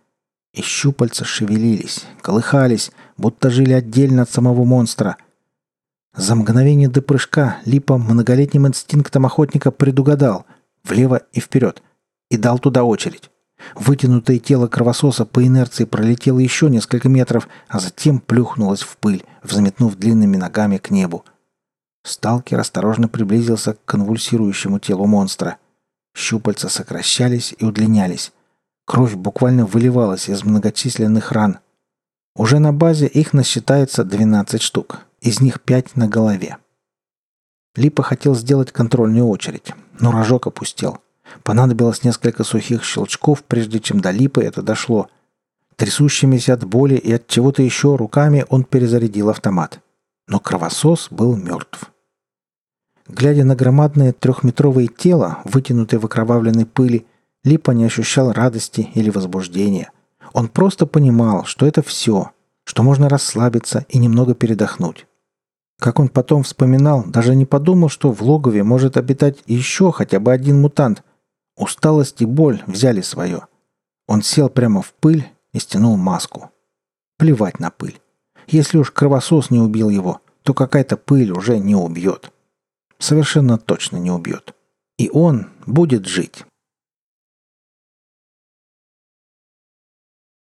И 0.53 0.61
щупальца 0.61 1.25
шевелились, 1.25 2.05
колыхались, 2.21 2.91
будто 3.17 3.49
жили 3.49 3.73
отдельно 3.73 4.23
от 4.23 4.31
самого 4.31 4.65
монстра. 4.65 5.17
За 6.15 6.35
мгновение 6.35 6.89
до 6.89 7.03
прыжка 7.03 7.59
Липа 7.65 7.97
многолетним 7.97 8.67
инстинктом 8.67 9.27
охотника 9.27 9.69
предугадал— 9.71 10.45
влево 10.83 11.21
и 11.33 11.39
вперед, 11.39 11.81
и 12.29 12.37
дал 12.37 12.59
туда 12.59 12.83
очередь. 12.83 13.29
Вытянутое 13.75 14.39
тело 14.39 14.67
кровососа 14.67 15.25
по 15.25 15.45
инерции 15.45 15.83
пролетело 15.83 16.39
еще 16.39 16.69
несколько 16.69 17.09
метров, 17.09 17.47
а 17.67 17.79
затем 17.79 18.19
плюхнулось 18.19 18.81
в 18.81 18.97
пыль, 18.97 19.25
взметнув 19.43 19.95
длинными 19.95 20.37
ногами 20.37 20.77
к 20.77 20.91
небу. 20.91 21.25
Сталкер 22.03 22.59
осторожно 22.59 23.07
приблизился 23.07 23.73
к 23.73 23.85
конвульсирующему 23.85 24.79
телу 24.79 25.05
монстра. 25.05 25.57
Щупальца 26.15 26.69
сокращались 26.69 27.53
и 27.57 27.65
удлинялись. 27.65 28.31
Кровь 28.85 29.15
буквально 29.15 29.65
выливалась 29.65 30.29
из 30.29 30.43
многочисленных 30.43 31.31
ран. 31.31 31.59
Уже 32.35 32.59
на 32.59 32.73
базе 32.73 33.07
их 33.07 33.33
насчитается 33.33 34.03
12 34.03 34.61
штук, 34.61 35.01
из 35.21 35.41
них 35.41 35.61
5 35.61 35.95
на 35.95 36.07
голове. 36.07 36.57
Липа 37.75 38.03
хотел 38.03 38.35
сделать 38.35 38.71
контрольную 38.71 39.27
очередь, 39.27 39.73
но 39.99 40.11
рожок 40.11 40.47
опустел– 40.47 40.99
Понадобилось 41.43 42.03
несколько 42.03 42.43
сухих 42.43 42.83
щелчков, 42.83 43.43
прежде 43.43 43.79
чем 43.79 43.99
до 43.99 44.11
липы 44.11 44.41
это 44.41 44.61
дошло. 44.61 45.09
Трясущимися 45.75 46.53
от 46.53 46.63
боли 46.63 46.95
и 46.95 47.13
от 47.13 47.27
чего-то 47.27 47.63
еще 47.63 47.95
руками 47.95 48.45
он 48.49 48.63
перезарядил 48.63 49.29
автомат. 49.29 49.79
Но 50.29 50.39
кровосос 50.39 51.09
был 51.11 51.35
мертв. 51.35 51.91
Глядя 53.09 53.43
на 53.43 53.57
громадное 53.57 54.13
трехметровое 54.13 54.87
тело, 54.87 55.39
вытянутое 55.43 55.99
в 55.99 56.05
окровавленной 56.05 56.65
пыли, 56.65 57.05
Липа 57.43 57.71
не 57.71 57.83
ощущал 57.83 58.31
радости 58.31 58.89
или 58.93 59.09
возбуждения. 59.09 59.91
Он 60.31 60.47
просто 60.47 60.85
понимал, 60.85 61.43
что 61.43 61.65
это 61.65 61.81
все, 61.81 62.31
что 62.63 62.83
можно 62.83 63.09
расслабиться 63.09 63.85
и 63.89 63.97
немного 63.97 64.33
передохнуть. 64.33 65.07
Как 65.79 65.99
он 65.99 66.07
потом 66.07 66.43
вспоминал, 66.43 67.03
даже 67.05 67.35
не 67.35 67.45
подумал, 67.45 67.89
что 67.89 68.13
в 68.13 68.21
логове 68.21 68.63
может 68.63 68.95
обитать 68.95 69.39
еще 69.47 69.91
хотя 69.91 70.21
бы 70.21 70.31
один 70.31 70.61
мутант, 70.61 71.03
Усталость 71.59 72.21
и 72.21 72.25
боль 72.25 72.63
взяли 72.67 73.01
свое. 73.01 73.41
Он 74.07 74.21
сел 74.21 74.47
прямо 74.47 74.81
в 74.81 74.93
пыль 74.93 75.27
и 75.51 75.59
стянул 75.59 75.97
маску. 75.97 76.51
Плевать 77.17 77.59
на 77.59 77.69
пыль. 77.69 77.99
Если 78.51 78.79
уж 78.79 78.89
кровосос 78.89 79.51
не 79.51 79.59
убил 79.59 79.89
его, 79.89 80.21
то 80.41 80.55
какая-то 80.55 80.97
пыль 80.97 81.31
уже 81.31 81.59
не 81.59 81.75
убьет. 81.75 82.31
Совершенно 82.97 83.59
точно 83.59 83.97
не 83.97 84.09
убьет. 84.09 84.55
И 84.97 85.07
он 85.11 85.49
будет 85.67 86.07
жить. 86.07 86.45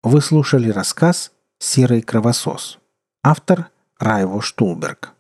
Вы 0.03 0.21
слушали 0.21 0.69
рассказ 0.69 1.33
«Серый 1.59 2.03
кровосос». 2.03 2.79
Автор 3.25 3.71
Райво 3.99 4.43
Штулберг. 4.43 5.15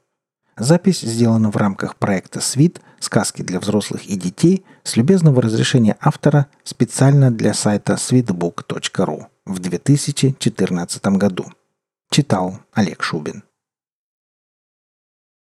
Запись 0.58 1.00
сделана 1.00 1.50
в 1.50 1.56
рамках 1.56 1.96
проекта 1.96 2.40
«Свит. 2.40 2.82
Сказки 3.00 3.40
для 3.40 3.58
взрослых 3.58 4.04
и 4.04 4.16
детей» 4.16 4.66
с 4.82 4.96
любезного 4.96 5.40
разрешения 5.40 5.96
автора 6.00 6.46
специально 6.62 7.30
для 7.30 7.54
сайта 7.54 7.94
sweetbook.ru 7.94 9.26
в 9.46 9.58
2014 9.60 11.06
году. 11.06 11.46
Читал 12.10 12.60
Олег 12.72 13.02
Шубин. 13.02 13.42